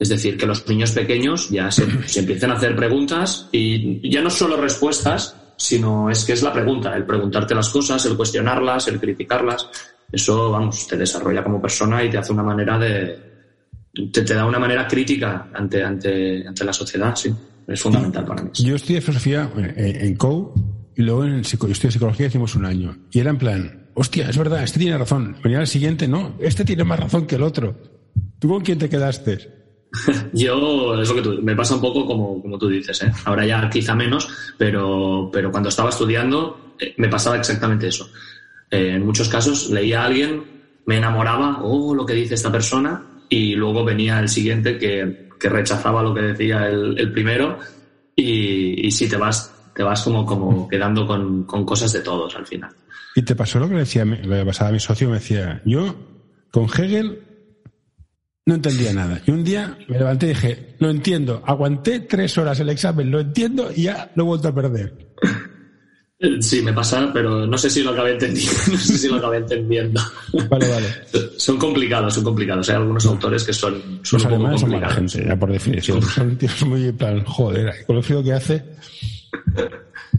Es 0.00 0.08
decir, 0.08 0.38
que 0.38 0.46
los 0.46 0.66
niños 0.66 0.92
pequeños 0.92 1.50
ya 1.50 1.70
se, 1.70 1.86
se 2.08 2.20
empiecen 2.20 2.50
a 2.50 2.54
hacer 2.54 2.74
preguntas 2.74 3.48
y 3.52 4.10
ya 4.10 4.22
no 4.22 4.30
solo 4.30 4.56
respuestas, 4.56 5.36
sino 5.60 6.08
es 6.08 6.24
que 6.24 6.32
es 6.32 6.42
la 6.42 6.54
pregunta, 6.54 6.96
el 6.96 7.04
preguntarte 7.04 7.54
las 7.54 7.68
cosas, 7.68 8.04
el 8.06 8.16
cuestionarlas, 8.16 8.88
el 8.88 8.98
criticarlas. 8.98 9.68
Eso, 10.10 10.50
vamos, 10.50 10.88
te 10.88 10.96
desarrolla 10.96 11.44
como 11.44 11.60
persona 11.60 12.02
y 12.02 12.08
te 12.08 12.16
hace 12.16 12.32
una 12.32 12.42
manera 12.42 12.78
de. 12.78 13.18
te, 14.10 14.22
da 14.22 14.46
una 14.46 14.58
manera 14.58 14.88
crítica 14.88 15.50
ante, 15.52 15.84
ante, 15.84 16.46
ante 16.48 16.64
la 16.64 16.72
sociedad, 16.72 17.14
sí. 17.14 17.30
Es 17.66 17.82
fundamental 17.82 18.24
para 18.24 18.42
mí. 18.42 18.50
Yo 18.54 18.74
estudié 18.74 19.02
filosofía 19.02 19.52
eh, 19.56 19.98
en 20.00 20.16
COU 20.16 20.54
y 20.96 21.02
luego 21.02 21.24
en 21.24 21.42
yo 21.42 21.68
estudié 21.68 21.92
psicología 21.92 22.26
hicimos 22.26 22.54
un 22.54 22.64
año. 22.64 22.96
Y 23.12 23.20
era 23.20 23.30
en 23.30 23.38
plan, 23.38 23.90
hostia, 23.94 24.30
es 24.30 24.38
verdad, 24.38 24.64
este 24.64 24.78
tiene 24.78 24.96
razón. 24.96 25.36
Venía 25.44 25.60
el 25.60 25.66
siguiente, 25.66 26.08
no, 26.08 26.36
este 26.40 26.64
tiene 26.64 26.84
más 26.84 26.98
razón 26.98 27.26
que 27.26 27.36
el 27.36 27.42
otro. 27.42 27.76
¿Tú 28.38 28.48
con 28.48 28.62
quién 28.62 28.78
te 28.78 28.88
quedaste? 28.88 29.59
Yo, 30.32 31.00
es 31.00 31.08
lo 31.08 31.14
que 31.14 31.22
tú, 31.22 31.38
me 31.42 31.56
pasa 31.56 31.74
un 31.74 31.80
poco 31.80 32.06
como, 32.06 32.40
como 32.40 32.58
tú 32.58 32.68
dices, 32.68 33.02
¿eh? 33.02 33.12
ahora 33.24 33.44
ya 33.44 33.68
quizá 33.68 33.94
menos, 33.94 34.28
pero, 34.56 35.30
pero 35.32 35.50
cuando 35.50 35.68
estaba 35.68 35.90
estudiando 35.90 36.74
eh, 36.78 36.94
me 36.96 37.08
pasaba 37.08 37.36
exactamente 37.36 37.88
eso. 37.88 38.08
Eh, 38.70 38.94
en 38.94 39.04
muchos 39.04 39.28
casos 39.28 39.70
leía 39.70 40.02
a 40.02 40.06
alguien, 40.06 40.44
me 40.86 40.98
enamoraba, 40.98 41.60
oh, 41.62 41.94
lo 41.94 42.06
que 42.06 42.14
dice 42.14 42.34
esta 42.34 42.52
persona, 42.52 43.04
y 43.28 43.54
luego 43.54 43.84
venía 43.84 44.20
el 44.20 44.28
siguiente 44.28 44.78
que, 44.78 45.28
que 45.38 45.48
rechazaba 45.48 46.02
lo 46.02 46.14
que 46.14 46.22
decía 46.22 46.68
el, 46.68 47.12
primero, 47.12 47.58
y, 48.14 48.86
y 48.86 48.90
sí, 48.90 49.08
te 49.08 49.16
vas, 49.16 49.52
te 49.74 49.82
vas 49.82 50.02
como, 50.02 50.24
como 50.24 50.68
quedando 50.68 51.06
con, 51.06 51.44
con 51.44 51.64
cosas 51.64 51.92
de 51.92 52.00
todos 52.00 52.34
al 52.36 52.46
final. 52.46 52.70
¿Y 53.14 53.22
te 53.22 53.34
pasó 53.34 53.58
lo 53.58 53.68
que 53.68 53.74
decía, 53.74 54.02
a 54.02 54.70
mi 54.70 54.80
socio? 54.80 55.08
Me 55.08 55.14
decía, 55.14 55.60
yo 55.64 55.94
con 56.52 56.64
Hegel 56.64 57.29
no 58.50 58.56
entendía 58.56 58.92
nada. 58.92 59.22
Y 59.24 59.30
un 59.30 59.44
día 59.44 59.78
me 59.86 59.96
levanté 59.96 60.26
y 60.26 60.28
dije, 60.30 60.74
lo 60.80 60.90
entiendo. 60.90 61.40
Aguanté 61.46 62.00
tres 62.00 62.36
horas 62.36 62.58
el 62.58 62.68
examen, 62.68 63.08
lo 63.08 63.20
entiendo 63.20 63.70
y 63.74 63.84
ya 63.84 64.10
lo 64.16 64.24
he 64.24 64.26
vuelto 64.26 64.48
a 64.48 64.54
perder. 64.54 64.92
Sí, 66.40 66.60
me 66.60 66.72
pasa, 66.72 67.10
pero 67.14 67.46
no 67.46 67.56
sé 67.56 67.70
si 67.70 67.80
lo 67.82 67.92
acabé 67.92 68.10
entendiendo. 68.10 68.52
No 68.72 68.76
sé 68.76 68.98
si 68.98 69.08
lo 69.08 69.16
acabé 69.16 69.36
entendiendo. 69.36 70.00
Vale, 70.50 70.68
vale. 70.68 70.86
Son 71.36 71.58
complicados, 71.58 72.12
son 72.12 72.24
complicados. 72.24 72.68
Hay 72.70 72.76
algunos 72.76 73.06
autores 73.06 73.44
que 73.44 73.52
son, 73.52 74.00
son 74.02 74.18
Los 74.18 74.26
alemanes 74.26 74.60
son 74.60 74.70
mala 74.70 74.90
gente, 74.90 75.24
ya 75.24 75.36
por 75.36 75.52
definición. 75.52 76.02
Son 76.02 76.36
tíos 76.36 76.66
muy 76.66 76.90
plan, 76.90 77.24
joder, 77.24 77.86
con 77.86 77.96
lo 77.96 78.02
frío 78.02 78.20
que 78.20 78.32
hace. 78.32 78.64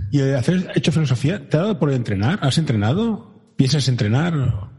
¿Y 0.09 0.21
hacer 0.21 0.71
hecho 0.73 0.93
filosofía? 0.93 1.49
¿Te 1.49 1.57
ha 1.57 1.61
dado 1.61 1.77
por 1.77 1.91
entrenar? 1.91 2.39
¿Has 2.41 2.57
entrenado? 2.57 3.53
¿Piensas 3.57 3.89
entrenar? 3.89 4.71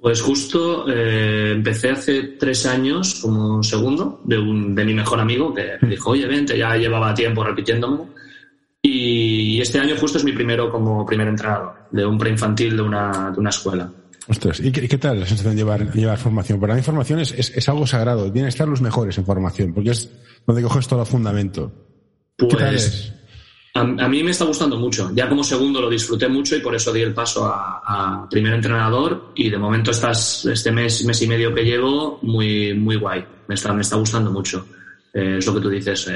Pues 0.00 0.22
justo 0.22 0.88
eh, 0.88 1.52
empecé 1.52 1.90
hace 1.90 2.22
tres 2.38 2.64
años 2.64 3.16
como 3.16 3.62
segundo 3.62 4.22
de, 4.24 4.38
un, 4.38 4.74
de 4.74 4.84
mi 4.84 4.94
mejor 4.94 5.20
amigo 5.20 5.52
que 5.52 5.72
me 5.82 5.90
dijo, 5.90 6.10
oye, 6.10 6.26
vente, 6.26 6.56
ya 6.56 6.76
llevaba 6.76 7.14
tiempo 7.14 7.44
repitiéndome. 7.44 8.04
Y 8.82 9.60
este 9.60 9.78
año 9.78 9.94
justo 9.98 10.16
es 10.16 10.24
mi 10.24 10.32
primero 10.32 10.70
como 10.70 11.04
primer 11.04 11.28
entrenador 11.28 11.86
de 11.90 12.06
un 12.06 12.16
preinfantil 12.16 12.76
de 12.76 12.82
una, 12.82 13.30
de 13.30 13.40
una 13.40 13.50
escuela. 13.50 13.92
Ostras, 14.26 14.60
¿y 14.60 14.70
qué, 14.70 14.96
tal 14.96 15.20
la 15.20 15.26
sensación 15.26 15.54
de 15.54 15.62
llevar, 15.62 15.92
llevar 15.92 16.16
formación? 16.16 16.60
Para 16.60 16.74
mí 16.74 16.82
formación 16.82 17.20
es, 17.20 17.32
es, 17.32 17.68
algo 17.68 17.86
sagrado, 17.86 18.24
tienen 18.24 18.44
que 18.44 18.50
estar 18.50 18.68
los 18.68 18.80
mejores 18.80 19.18
en 19.18 19.26
formación, 19.26 19.74
porque 19.74 19.90
es 19.90 20.10
donde 20.46 20.62
coges 20.62 20.86
todo 20.86 21.00
el 21.00 21.06
fundamento. 21.06 21.72
Pues, 22.36 23.12
a, 23.74 24.08
mí 24.08 24.22
me 24.22 24.32
está 24.32 24.44
gustando 24.44 24.76
mucho. 24.76 25.10
Ya 25.14 25.28
como 25.28 25.44
segundo 25.44 25.80
lo 25.80 25.88
disfruté 25.88 26.28
mucho 26.28 26.56
y 26.56 26.60
por 26.60 26.74
eso 26.74 26.92
di 26.92 27.02
el 27.02 27.14
paso 27.14 27.46
a, 27.46 28.26
primer 28.28 28.54
entrenador 28.54 29.32
y 29.36 29.48
de 29.48 29.58
momento 29.58 29.92
estás, 29.92 30.44
este 30.46 30.72
mes, 30.72 31.04
mes 31.04 31.22
y 31.22 31.26
medio 31.26 31.54
que 31.54 31.64
llevo, 31.64 32.18
muy, 32.22 32.74
muy 32.74 32.96
guay. 32.96 33.24
Me 33.46 33.54
está, 33.54 33.72
me 33.72 33.82
está 33.82 33.96
gustando 33.96 34.30
mucho. 34.32 34.66
Eh, 35.12 35.36
es 35.38 35.46
lo 35.46 35.54
que 35.54 35.60
tú 35.60 35.68
dices. 35.68 36.10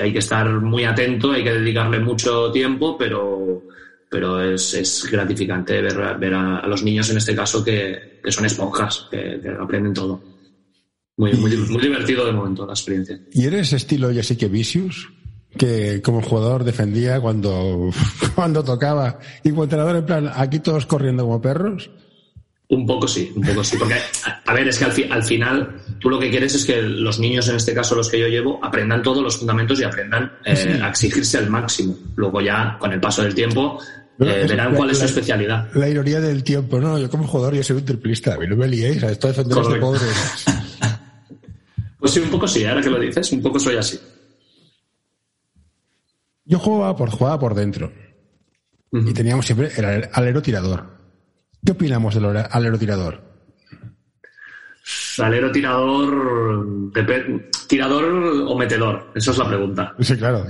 Hay 0.00 0.12
que 0.12 0.18
estar 0.18 0.48
muy 0.60 0.84
atento, 0.84 1.32
hay 1.32 1.42
que 1.42 1.54
dedicarle 1.54 1.98
mucho 1.98 2.52
tiempo, 2.52 2.96
pero, 2.96 3.64
pero 4.08 4.40
es, 4.40 4.74
es 4.74 5.08
gratificante 5.10 5.80
ver, 5.82 6.18
ver 6.18 6.34
a, 6.34 6.66
los 6.68 6.84
niños 6.84 7.10
en 7.10 7.16
este 7.16 7.34
caso 7.34 7.64
que, 7.64 8.20
que 8.22 8.30
son 8.32 8.44
esponjas, 8.44 9.08
que, 9.10 9.40
aprenden 9.60 9.94
todo. 9.94 10.22
Muy, 11.16 11.32
muy, 11.34 11.56
muy 11.56 11.82
divertido 11.82 12.24
de 12.24 12.32
momento 12.32 12.64
la 12.64 12.72
experiencia. 12.72 13.20
¿Y 13.32 13.44
eres 13.44 13.72
estilo 13.72 14.10
Jessica 14.12 14.46
Vicious? 14.46 15.19
Que 15.56 16.00
como 16.02 16.22
jugador 16.22 16.64
defendía 16.64 17.20
cuando, 17.20 17.90
cuando 18.34 18.64
tocaba 18.64 19.18
y 19.42 19.50
como 19.50 19.64
entrenador 19.64 19.96
en 19.96 20.06
plan, 20.06 20.30
aquí 20.34 20.60
todos 20.60 20.86
corriendo 20.86 21.24
como 21.24 21.40
perros. 21.40 21.90
Un 22.68 22.86
poco 22.86 23.08
sí, 23.08 23.32
un 23.34 23.42
poco 23.42 23.64
sí. 23.64 23.76
Porque, 23.76 23.96
a 24.46 24.54
ver, 24.54 24.68
es 24.68 24.78
que 24.78 24.84
al, 24.84 25.12
al, 25.12 25.24
final 25.24 25.82
tú 25.98 26.08
lo 26.08 26.20
que 26.20 26.30
quieres 26.30 26.54
es 26.54 26.64
que 26.64 26.80
los 26.80 27.18
niños, 27.18 27.48
en 27.48 27.56
este 27.56 27.74
caso 27.74 27.96
los 27.96 28.08
que 28.08 28.20
yo 28.20 28.28
llevo, 28.28 28.64
aprendan 28.64 29.02
todos 29.02 29.24
los 29.24 29.38
fundamentos 29.38 29.80
y 29.80 29.82
aprendan 29.82 30.34
eh, 30.44 30.78
a 30.80 30.88
exigirse 30.88 31.38
al 31.38 31.50
máximo. 31.50 31.96
Luego 32.14 32.40
ya, 32.40 32.76
con 32.78 32.92
el 32.92 33.00
paso 33.00 33.22
del 33.22 33.34
tiempo, 33.34 33.80
eh, 34.20 34.46
verán 34.48 34.76
cuál 34.76 34.90
es 34.90 34.98
su 34.98 35.04
especialidad. 35.06 35.68
La 35.74 35.88
ironía 35.88 36.20
del 36.20 36.44
tiempo, 36.44 36.78
¿no? 36.78 36.96
Yo 36.96 37.10
como 37.10 37.26
jugador 37.26 37.54
yo 37.54 37.64
soy 37.64 37.78
un 37.78 37.84
triplista, 37.84 38.34
a 38.34 38.38
mí 38.38 38.46
no 38.46 38.54
me 38.54 38.68
liéis, 38.68 39.02
a 39.02 39.10
esto 39.10 39.26
defender 39.26 39.58
a 39.58 39.62
este 39.62 39.76
pobre. 39.80 40.00
pues 41.98 42.12
sí, 42.12 42.20
un 42.20 42.30
poco 42.30 42.46
sí, 42.46 42.64
ahora 42.64 42.82
que 42.82 42.90
lo 42.90 43.00
dices, 43.00 43.32
un 43.32 43.42
poco 43.42 43.58
soy 43.58 43.76
así. 43.78 43.98
Yo 46.50 46.58
jugaba 46.58 46.96
por, 46.96 47.10
jugaba 47.10 47.38
por 47.38 47.54
dentro. 47.54 47.92
Y 48.92 49.14
teníamos 49.14 49.46
siempre 49.46 49.70
el 49.76 50.08
alero 50.12 50.42
tirador. 50.42 50.84
¿Qué 51.64 51.70
opinamos 51.70 52.12
del 52.12 52.24
alero 52.24 52.76
tirador? 52.76 53.22
Alero 55.18 55.52
tirador. 55.52 56.92
¿Tirador 57.68 58.04
o 58.48 58.58
metedor? 58.58 59.12
Esa 59.14 59.30
es 59.30 59.38
la 59.38 59.46
pregunta. 59.46 59.94
Sí, 60.00 60.16
claro. 60.16 60.44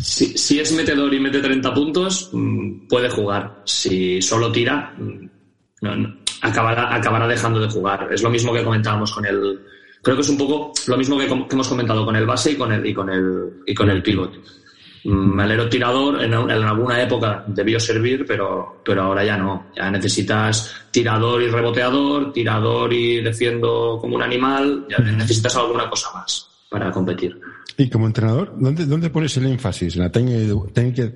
Si, 0.00 0.38
si, 0.38 0.58
es 0.58 0.72
metedor 0.72 1.12
y 1.12 1.20
mete 1.20 1.42
30 1.42 1.74
puntos, 1.74 2.30
mm, 2.32 2.88
puede 2.88 3.10
jugar. 3.10 3.60
Si 3.66 4.22
solo 4.22 4.50
tira, 4.50 4.94
mm, 4.96 6.04
acabará, 6.40 6.94
acabará 6.94 7.28
dejando 7.28 7.60
de 7.60 7.68
jugar. 7.68 8.08
Es 8.10 8.22
lo 8.22 8.30
mismo 8.30 8.54
que 8.54 8.64
comentábamos 8.64 9.12
con 9.12 9.26
el. 9.26 9.60
Creo 10.02 10.16
que 10.16 10.22
es 10.22 10.30
un 10.30 10.38
poco 10.38 10.72
lo 10.86 10.96
mismo 10.96 11.18
que, 11.18 11.26
hemos 11.26 11.68
comentado 11.68 12.06
con 12.06 12.16
el 12.16 12.24
base 12.24 12.52
y 12.52 12.56
con 12.56 12.72
el, 12.72 12.86
y 12.86 12.94
con 12.94 13.10
el, 13.10 13.62
y 13.66 13.74
con 13.74 13.90
el 13.90 14.02
pivot 14.02 14.61
Malero 15.04 15.68
tirador 15.68 16.22
en, 16.22 16.32
alguna 16.32 17.02
época 17.02 17.44
debió 17.48 17.80
servir, 17.80 18.24
pero, 18.26 18.80
pero 18.84 19.02
ahora 19.02 19.24
ya 19.24 19.36
no. 19.36 19.66
Ya 19.76 19.90
necesitas 19.90 20.72
tirador 20.90 21.42
y 21.42 21.48
reboteador, 21.48 22.32
tirador 22.32 22.92
y 22.92 23.20
defiendo 23.20 23.98
como 24.00 24.16
un 24.16 24.22
animal, 24.22 24.86
ya 24.88 24.98
necesitas 24.98 25.56
alguna 25.56 25.90
cosa 25.90 26.08
más 26.14 26.48
para 26.70 26.90
competir. 26.92 27.38
Y 27.76 27.90
como 27.90 28.06
entrenador, 28.06 28.54
¿dónde, 28.56 28.86
dónde 28.86 29.10
pones 29.10 29.36
el 29.36 29.46
énfasis? 29.46 29.96
¿En 29.96 30.02
la 30.02 30.12
técnica 30.12 31.12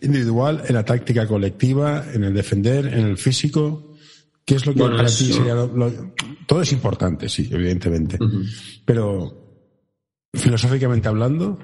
individual, 0.00 0.62
en 0.66 0.74
la 0.74 0.84
táctica 0.84 1.26
colectiva, 1.26 2.04
en 2.12 2.24
el 2.24 2.32
defender, 2.32 2.86
en 2.86 3.06
el 3.06 3.18
físico? 3.18 3.96
¿Qué 4.44 4.54
es 4.54 4.64
lo 4.64 4.72
que 4.72 4.80
para 4.80 5.06
ti 5.06 5.32
sería 5.32 5.54
lo, 5.54 5.92
Todo 6.46 6.62
es 6.62 6.72
importante, 6.72 7.28
sí, 7.28 7.48
evidentemente. 7.52 8.18
Pero, 8.84 9.60
filosóficamente 10.32 11.08
hablando, 11.08 11.58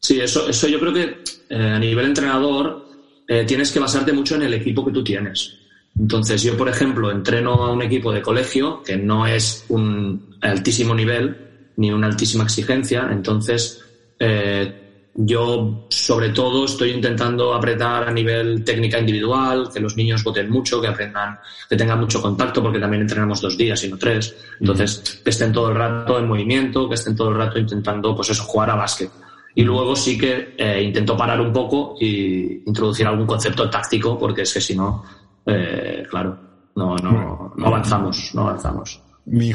Sí, 0.00 0.20
eso, 0.20 0.48
eso 0.48 0.68
yo 0.68 0.78
creo 0.78 0.92
que 0.92 1.22
eh, 1.50 1.56
a 1.56 1.78
nivel 1.78 2.06
entrenador 2.06 2.88
eh, 3.26 3.44
tienes 3.44 3.70
que 3.72 3.80
basarte 3.80 4.12
mucho 4.12 4.36
en 4.36 4.42
el 4.42 4.54
equipo 4.54 4.84
que 4.84 4.92
tú 4.92 5.02
tienes. 5.04 5.58
Entonces, 5.98 6.42
yo, 6.42 6.56
por 6.56 6.68
ejemplo, 6.68 7.10
entreno 7.10 7.54
a 7.54 7.72
un 7.72 7.82
equipo 7.82 8.12
de 8.12 8.22
colegio 8.22 8.82
que 8.82 8.96
no 8.96 9.26
es 9.26 9.64
un 9.68 10.36
altísimo 10.40 10.94
nivel 10.94 11.36
ni 11.76 11.90
una 11.90 12.06
altísima 12.06 12.44
exigencia. 12.44 13.08
Entonces, 13.10 13.82
eh, 14.18 15.10
yo, 15.14 15.86
sobre 15.90 16.28
todo, 16.28 16.64
estoy 16.64 16.90
intentando 16.90 17.52
apretar 17.52 18.08
a 18.08 18.12
nivel 18.12 18.64
técnica 18.64 19.00
individual, 19.00 19.68
que 19.72 19.80
los 19.80 19.96
niños 19.96 20.22
voten 20.22 20.48
mucho, 20.48 20.80
que 20.80 20.86
aprendan, 20.86 21.38
que 21.68 21.76
tengan 21.76 21.98
mucho 21.98 22.22
contacto, 22.22 22.62
porque 22.62 22.78
también 22.78 23.02
entrenamos 23.02 23.40
dos 23.40 23.56
días 23.58 23.82
y 23.82 23.88
no 23.88 23.98
tres. 23.98 24.36
Entonces, 24.60 25.20
que 25.24 25.30
estén 25.30 25.52
todo 25.52 25.70
el 25.70 25.74
rato 25.74 26.18
en 26.18 26.28
movimiento, 26.28 26.88
que 26.88 26.94
estén 26.94 27.16
todo 27.16 27.30
el 27.30 27.36
rato 27.36 27.58
intentando, 27.58 28.14
pues 28.14 28.30
eso, 28.30 28.44
jugar 28.44 28.70
a 28.70 28.76
básquet. 28.76 29.10
Y 29.58 29.64
luego 29.64 29.96
sí 29.96 30.16
que 30.16 30.54
eh, 30.56 30.84
intento 30.84 31.16
parar 31.16 31.40
un 31.40 31.52
poco 31.52 31.96
y 31.98 32.62
introducir 32.64 33.04
algún 33.08 33.26
concepto 33.26 33.68
táctico, 33.68 34.16
porque 34.16 34.42
es 34.42 34.54
que 34.54 34.60
si 34.60 34.76
no, 34.76 35.02
eh, 35.44 36.04
claro, 36.08 36.38
no, 36.76 36.94
no, 36.98 37.52
no, 37.56 37.66
avanzamos, 37.66 38.30
no 38.36 38.42
avanzamos. 38.42 39.02
mis 39.26 39.48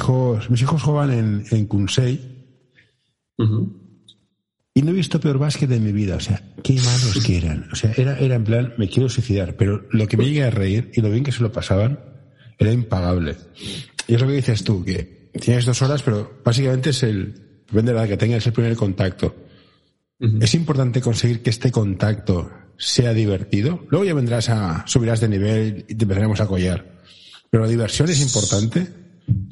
hijos 0.62 0.84
juegan 0.84 1.12
en, 1.12 1.46
en 1.50 1.68
Kunsei 1.68 2.20
y 4.74 4.82
no 4.82 4.92
he 4.92 4.94
visto 4.94 5.22
peor 5.22 5.38
básquet 5.38 5.70
de 5.70 5.80
mi 5.80 5.94
vida. 5.94 6.18
O 6.18 6.20
sea, 6.20 6.52
qué 6.62 6.74
malos 6.74 7.24
que 7.26 7.38
eran. 7.38 7.70
O 7.72 7.76
sea, 7.78 7.94
era, 7.96 8.20
era 8.20 8.36
en 8.36 8.44
plan, 8.44 8.74
me 8.76 8.90
quiero 8.90 9.08
suicidar, 9.08 9.56
pero 9.56 9.84
lo 9.92 10.06
que 10.06 10.18
me 10.18 10.26
llegué 10.26 10.44
a 10.44 10.52
reír 10.52 10.92
y 10.94 11.00
lo 11.00 11.12
bien 11.12 11.24
que 11.24 11.32
se 11.32 11.42
lo 11.42 11.54
pasaban 11.54 11.98
era 12.58 12.74
impagable. 12.74 13.38
Y 14.06 14.16
es 14.16 14.22
lo 14.22 14.28
que 14.28 14.34
dices 14.34 14.66
tú, 14.66 14.84
que 14.84 15.30
tienes 15.40 15.66
dos 15.66 15.82
horas, 15.82 16.04
pero 16.04 16.42
básicamente 16.44 16.90
es 16.90 17.04
el, 17.04 17.64
depende 17.68 17.94
de 17.94 18.00
la 18.02 18.06
que 18.06 18.18
tengas 18.18 18.46
el 18.46 18.52
primer 18.52 18.76
contacto 18.76 19.43
Es 20.20 20.54
importante 20.54 21.02
conseguir 21.02 21.42
que 21.42 21.50
este 21.50 21.72
contacto 21.72 22.50
sea 22.78 23.14
divertido. 23.14 23.86
Luego 23.90 24.06
ya 24.06 24.14
vendrás 24.14 24.50
a, 24.50 24.86
subirás 24.88 25.20
de 25.20 25.30
nivel 25.30 25.86
y 25.88 25.96
te 25.96 26.04
empezaremos 26.04 26.40
a 26.40 26.48
collar. 26.48 27.00
Pero 27.50 27.64
la 27.64 27.70
diversión 27.70 28.10
es 28.10 28.22
importante. 28.22 28.88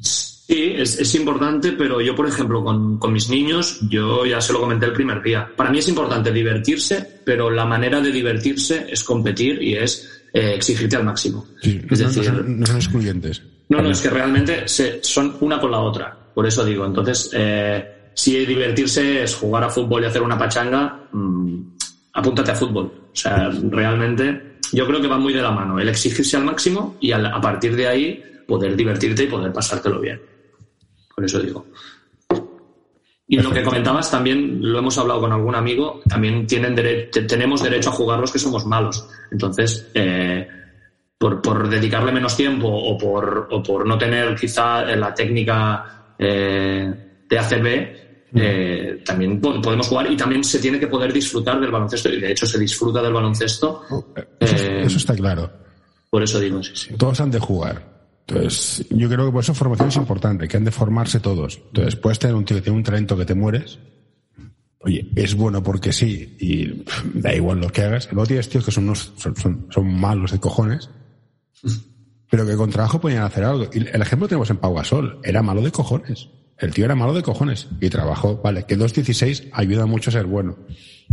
Sí, 0.00 0.74
es, 0.76 1.14
importante, 1.14 1.72
pero 1.72 2.00
yo, 2.00 2.14
por 2.14 2.28
ejemplo, 2.28 2.62
con, 2.64 3.12
mis 3.12 3.30
niños, 3.30 3.78
yo 3.88 4.26
ya 4.26 4.40
se 4.40 4.52
lo 4.52 4.60
comenté 4.60 4.86
el 4.86 4.92
primer 4.92 5.22
día. 5.22 5.48
Para 5.56 5.70
mí 5.70 5.78
es 5.78 5.88
importante 5.88 6.32
divertirse, 6.32 7.20
pero 7.24 7.50
la 7.50 7.64
manera 7.64 8.00
de 8.00 8.10
divertirse 8.10 8.86
es 8.90 9.04
competir 9.04 9.62
y 9.62 9.76
es 9.76 10.24
eh, 10.32 10.52
exigirte 10.54 10.96
al 10.96 11.04
máximo. 11.04 11.46
es 11.62 11.98
decir, 11.98 12.32
no 12.32 12.66
son, 12.66 12.76
excluyentes. 12.76 13.42
No, 13.68 13.80
no, 13.80 13.90
es 13.90 14.00
que 14.00 14.10
realmente 14.10 14.68
se, 14.68 15.02
son 15.02 15.36
una 15.40 15.58
con 15.58 15.70
la 15.70 15.80
otra. 15.80 16.18
Por 16.34 16.46
eso 16.46 16.64
digo, 16.64 16.84
entonces, 16.84 17.30
eh, 17.32 17.91
si 18.14 18.44
divertirse 18.44 19.22
es 19.22 19.34
jugar 19.34 19.64
a 19.64 19.70
fútbol 19.70 20.02
y 20.02 20.06
hacer 20.06 20.22
una 20.22 20.38
pachanga, 20.38 21.08
mmm, 21.12 21.60
apúntate 22.12 22.50
a 22.50 22.54
fútbol. 22.54 22.92
O 23.12 23.16
sea, 23.16 23.50
realmente 23.70 24.58
yo 24.72 24.86
creo 24.86 25.00
que 25.00 25.08
va 25.08 25.18
muy 25.18 25.32
de 25.32 25.42
la 25.42 25.50
mano 25.50 25.78
el 25.78 25.88
exigirse 25.88 26.36
al 26.36 26.44
máximo 26.44 26.96
y 27.00 27.12
a 27.12 27.40
partir 27.40 27.76
de 27.76 27.86
ahí 27.86 28.22
poder 28.46 28.76
divertirte 28.76 29.24
y 29.24 29.26
poder 29.26 29.52
pasártelo 29.52 30.00
bien. 30.00 30.20
Por 31.14 31.24
eso 31.24 31.40
digo. 31.40 31.66
Y 33.26 33.38
lo 33.38 33.50
que 33.50 33.62
comentabas 33.62 34.10
también, 34.10 34.58
lo 34.60 34.78
hemos 34.78 34.98
hablado 34.98 35.20
con 35.20 35.32
algún 35.32 35.54
amigo, 35.54 36.02
también 36.06 36.46
tienen 36.46 36.74
tenemos 37.26 37.62
derecho 37.62 37.88
a 37.88 37.92
jugar 37.92 38.20
los 38.20 38.30
que 38.30 38.38
somos 38.38 38.66
malos. 38.66 39.08
Entonces, 39.30 39.90
eh, 39.94 40.46
por, 41.18 41.68
dedicarle 41.68 42.12
menos 42.12 42.36
tiempo 42.36 42.68
o 42.68 42.98
por, 42.98 43.48
o 43.50 43.62
por 43.62 43.86
no 43.86 43.96
tener 43.96 44.34
quizá 44.34 44.84
la 44.96 45.14
técnica 45.14 46.14
eh, 46.18 46.92
de 47.28 47.38
ACB, 47.38 48.01
eh, 48.34 49.02
también 49.04 49.40
podemos 49.40 49.86
jugar 49.88 50.10
y 50.10 50.16
también 50.16 50.42
se 50.42 50.58
tiene 50.58 50.80
que 50.80 50.86
poder 50.86 51.12
disfrutar 51.12 51.60
del 51.60 51.70
baloncesto 51.70 52.08
y 52.08 52.20
de 52.20 52.32
hecho 52.32 52.46
se 52.46 52.58
disfruta 52.58 53.02
del 53.02 53.12
baloncesto. 53.12 53.82
Oh, 53.90 54.06
eso, 54.40 54.56
eh, 54.56 54.86
está 54.86 55.14
claro. 55.14 55.50
Por 56.08 56.22
eso 56.22 56.40
digo, 56.40 56.62
sí, 56.62 56.94
Todos 56.96 57.20
han 57.20 57.30
de 57.30 57.38
jugar. 57.38 57.92
Entonces, 58.26 58.86
yo 58.90 59.08
creo 59.08 59.26
que 59.26 59.32
por 59.32 59.42
eso 59.42 59.52
formación 59.52 59.88
es 59.88 59.96
importante, 59.96 60.48
que 60.48 60.56
han 60.56 60.64
de 60.64 60.70
formarse 60.70 61.20
todos. 61.20 61.60
Entonces, 61.66 61.96
puedes 61.96 62.18
tener 62.18 62.36
un 62.36 62.44
tío 62.44 62.56
que 62.56 62.62
tiene 62.62 62.78
un 62.78 62.84
talento 62.84 63.16
que 63.16 63.24
te 63.24 63.34
mueres. 63.34 63.78
Oye, 64.78 65.10
es 65.14 65.34
bueno 65.34 65.62
porque 65.62 65.92
sí, 65.92 66.36
y 66.40 66.84
da 67.14 67.34
igual 67.34 67.60
lo 67.60 67.68
que 67.68 67.82
hagas. 67.82 68.08
Luego 68.12 68.26
tienes 68.26 68.48
tíos 68.48 68.64
que 68.64 68.70
son, 68.70 68.94
son, 68.96 69.66
son, 69.70 70.00
malos 70.00 70.32
de 70.32 70.40
cojones, 70.40 70.90
pero 72.30 72.46
que 72.46 72.56
con 72.56 72.70
trabajo 72.70 73.00
podían 73.00 73.24
hacer 73.24 73.44
algo. 73.44 73.68
Y 73.72 73.78
el 73.78 74.02
ejemplo 74.02 74.26
tenemos 74.26 74.50
en 74.50 74.56
Pau 74.56 74.74
Gasol, 74.74 75.20
era 75.22 75.42
malo 75.42 75.60
de 75.60 75.70
cojones. 75.70 76.28
El 76.62 76.72
tío 76.72 76.84
era 76.84 76.94
malo 76.94 77.12
de 77.12 77.22
cojones 77.22 77.66
y 77.80 77.90
trabajó. 77.90 78.40
Vale, 78.40 78.64
que 78.64 78.78
2.16 78.78 79.50
ayuda 79.52 79.84
mucho 79.86 80.10
a 80.10 80.12
ser 80.12 80.26
bueno. 80.26 80.58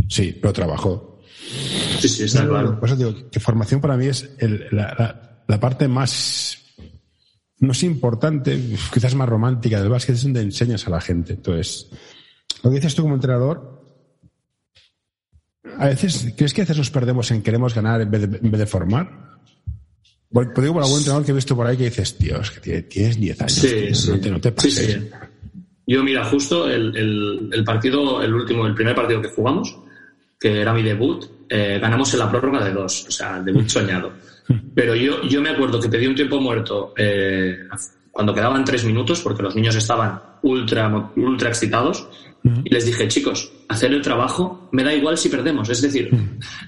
Sí, 0.08 0.36
pero 0.40 0.52
trabajó. 0.52 1.20
Sí, 1.98 2.08
sí, 2.08 2.24
está 2.24 2.46
claro. 2.46 2.78
Por 2.78 2.88
eso 2.88 2.96
digo 2.96 3.30
que 3.30 3.40
formación 3.40 3.80
para 3.80 3.96
mí 3.96 4.06
es 4.06 4.30
la, 4.70 5.58
parte 5.60 5.88
más, 5.88 6.58
no 7.58 7.72
es 7.72 7.82
importante, 7.82 8.76
quizás 8.92 9.16
más 9.16 9.28
romántica 9.28 9.80
del 9.80 9.90
básquet, 9.90 10.14
es 10.14 10.22
donde 10.22 10.40
enseñas 10.40 10.86
a 10.86 10.90
la 10.90 11.00
gente. 11.00 11.32
Entonces, 11.32 11.88
lo 12.62 12.70
que 12.70 12.76
dices 12.76 12.94
tú 12.94 13.02
como 13.02 13.16
entrenador, 13.16 13.80
a 15.78 15.86
veces, 15.86 16.32
¿crees 16.36 16.54
que 16.54 16.60
a 16.60 16.64
veces 16.64 16.78
nos 16.78 16.90
perdemos 16.90 17.30
en 17.32 17.42
queremos 17.42 17.74
ganar 17.74 18.00
en 18.00 18.10
vez 18.10 18.30
de, 18.30 18.38
en 18.38 18.50
vez 18.50 18.60
de 18.60 18.66
formar? 18.66 19.40
Pues 20.32 20.46
digo 20.54 20.74
por 20.74 20.84
algún 20.84 20.98
entrenador 20.98 21.24
que 21.24 21.32
he 21.32 21.34
visto 21.34 21.56
por 21.56 21.66
ahí 21.66 21.76
que 21.76 21.84
dices, 21.84 22.16
tío, 22.16 22.40
es 22.40 22.52
que 22.52 22.82
tienes 22.82 23.18
10 23.18 23.40
años. 23.40 23.52
Sí, 23.52 23.94
sí. 23.94 24.10
No 24.12 24.20
te, 24.20 24.30
no 24.30 24.40
te 24.40 24.52
pases. 24.52 25.00
Yo, 25.90 26.04
mira, 26.04 26.24
justo 26.24 26.70
el, 26.70 27.64
partido, 27.66 28.22
el 28.22 28.32
último, 28.32 28.64
el 28.64 28.74
primer 28.74 28.94
partido 28.94 29.20
que 29.20 29.28
jugamos, 29.28 29.76
que 30.38 30.60
era 30.60 30.72
mi 30.72 30.84
debut, 30.84 31.24
eh, 31.48 31.80
ganamos 31.82 32.14
en 32.14 32.20
la 32.20 32.30
prórroga 32.30 32.64
de 32.64 32.70
dos, 32.70 33.06
o 33.08 33.10
sea, 33.10 33.42
debut 33.42 33.66
soñado. 33.66 34.12
Pero 34.72 34.94
yo, 34.94 35.20
yo 35.22 35.42
me 35.42 35.48
acuerdo 35.48 35.80
que 35.80 35.88
pedí 35.88 36.06
un 36.06 36.14
tiempo 36.14 36.40
muerto 36.40 36.94
eh, 36.96 37.66
cuando 38.10 38.34
quedaban 38.34 38.64
tres 38.64 38.84
minutos, 38.84 39.20
porque 39.20 39.42
los 39.42 39.54
niños 39.54 39.76
estaban 39.76 40.20
ultra, 40.42 41.10
ultra 41.16 41.48
excitados, 41.48 42.08
y 42.42 42.70
les 42.70 42.86
dije, 42.86 43.06
chicos, 43.06 43.52
hacer 43.68 43.92
el 43.92 44.00
trabajo 44.00 44.68
me 44.72 44.82
da 44.82 44.94
igual 44.94 45.18
si 45.18 45.28
perdemos. 45.28 45.68
Es 45.68 45.82
decir, 45.82 46.10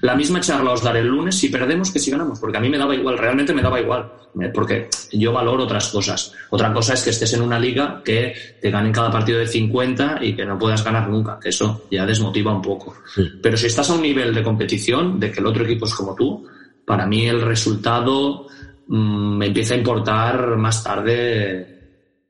la 0.01 0.15
misma 0.15 0.39
charla 0.39 0.71
os 0.71 0.83
daré 0.83 0.99
el 0.99 1.07
lunes 1.07 1.35
si 1.35 1.49
perdemos 1.49 1.89
que 1.89 1.97
si 1.97 2.11
ganamos, 2.11 2.39
porque 2.39 2.57
a 2.57 2.59
mí 2.59 2.69
me 2.69 2.77
daba 2.77 2.93
igual, 2.95 3.17
realmente 3.17 3.53
me 3.53 3.61
daba 3.63 3.81
igual, 3.81 4.11
eh, 4.39 4.51
porque 4.53 4.87
yo 5.11 5.33
valoro 5.33 5.63
otras 5.63 5.89
cosas. 5.89 6.31
Otra 6.51 6.71
cosa 6.71 6.93
es 6.93 7.01
que 7.01 7.09
estés 7.09 7.33
en 7.33 7.41
una 7.41 7.59
liga 7.59 8.01
que 8.05 8.35
te 8.61 8.69
ganen 8.69 8.91
cada 8.91 9.09
partido 9.09 9.39
de 9.39 9.47
50 9.47 10.19
y 10.21 10.35
que 10.35 10.45
no 10.45 10.59
puedas 10.59 10.83
ganar 10.83 11.09
nunca, 11.09 11.39
que 11.39 11.49
eso 11.49 11.87
ya 11.89 12.05
desmotiva 12.05 12.53
un 12.53 12.61
poco. 12.61 12.95
Pero 13.41 13.57
si 13.57 13.65
estás 13.65 13.89
a 13.89 13.95
un 13.95 14.01
nivel 14.01 14.33
de 14.33 14.43
competición, 14.43 15.19
de 15.19 15.31
que 15.31 15.39
el 15.39 15.47
otro 15.47 15.63
equipo 15.63 15.85
es 15.85 15.95
como 15.95 16.13
tú, 16.13 16.45
para 16.85 17.07
mí 17.07 17.25
el 17.27 17.41
resultado 17.41 18.45
mm, 18.87 19.37
me 19.37 19.47
empieza 19.47 19.73
a 19.73 19.77
importar 19.77 20.57
más 20.57 20.83
tarde 20.83 21.73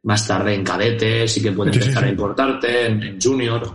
más 0.03 0.27
tarde 0.27 0.53
en 0.53 0.63
cadete, 0.63 1.27
sí 1.27 1.41
que 1.41 1.51
puede 1.51 1.71
empezar 1.71 2.03
a 2.03 2.09
importarte, 2.09 2.87
en, 2.87 3.21
junior, 3.21 3.73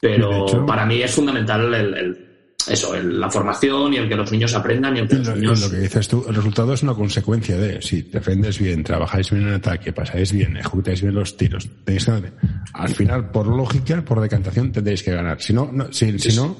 pero 0.00 0.64
para 0.64 0.86
mí 0.86 1.02
es 1.02 1.10
fundamental 1.10 1.74
el, 1.74 2.26
eso, 2.68 2.96
la 3.02 3.28
formación 3.28 3.94
y 3.94 3.96
el 3.96 4.08
que 4.08 4.14
los 4.14 4.30
niños 4.30 4.54
aprendan 4.54 4.96
y 4.96 5.00
el 5.00 5.08
que 5.08 5.16
los 5.16 5.36
niños... 5.36 5.60
Lo 5.60 5.70
que 5.70 5.78
dices 5.78 6.06
tú, 6.06 6.24
el 6.28 6.34
resultado 6.36 6.72
es 6.72 6.82
una 6.84 6.94
consecuencia 6.94 7.56
de 7.56 7.82
si 7.82 8.02
defendes 8.02 8.58
bien, 8.60 8.84
trabajáis 8.84 9.30
bien 9.30 9.48
en 9.48 9.54
ataque, 9.54 9.92
pasáis 9.92 10.32
bien, 10.32 10.56
ejecutáis 10.56 11.02
bien 11.02 11.14
los 11.14 11.36
tiros, 11.36 11.68
tenéis 11.84 12.04
que 12.04 12.32
Al 12.72 12.88
final, 12.90 13.30
por 13.30 13.48
lógica, 13.48 14.04
por 14.04 14.20
decantación, 14.20 14.70
tendréis 14.70 15.02
que 15.02 15.12
ganar. 15.12 15.40
Si 15.40 15.52
no, 15.52 15.70
no 15.72 15.92
si, 15.92 16.16
si 16.18 16.36
no, 16.36 16.56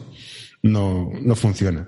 no, 0.63 1.11
no 1.23 1.35
funciona. 1.37 1.87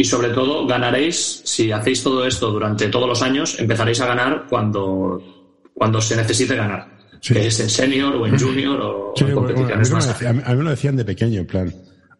Y 0.00 0.04
sobre 0.06 0.30
todo, 0.30 0.66
ganaréis, 0.66 1.42
si 1.44 1.70
hacéis 1.70 2.02
todo 2.02 2.24
esto 2.24 2.50
durante 2.50 2.88
todos 2.88 3.06
los 3.06 3.20
años, 3.20 3.60
empezaréis 3.60 4.00
a 4.00 4.06
ganar 4.06 4.46
cuando 4.48 5.70
cuando 5.74 6.00
se 6.00 6.16
necesite 6.16 6.56
ganar. 6.56 6.88
Que 7.20 7.48
es 7.48 7.60
en 7.60 7.68
senior 7.68 8.16
o 8.16 8.26
en 8.26 8.38
junior 8.38 8.80
o 8.80 9.12
en 9.14 9.34
competiciones 9.34 9.90
más. 9.90 10.22
a, 10.22 10.32
mí, 10.32 10.40
me 10.56 10.64
lo 10.64 10.70
decían 10.70 10.96
de 10.96 11.04
pequeño, 11.04 11.40
en 11.40 11.46
plan, 11.46 11.74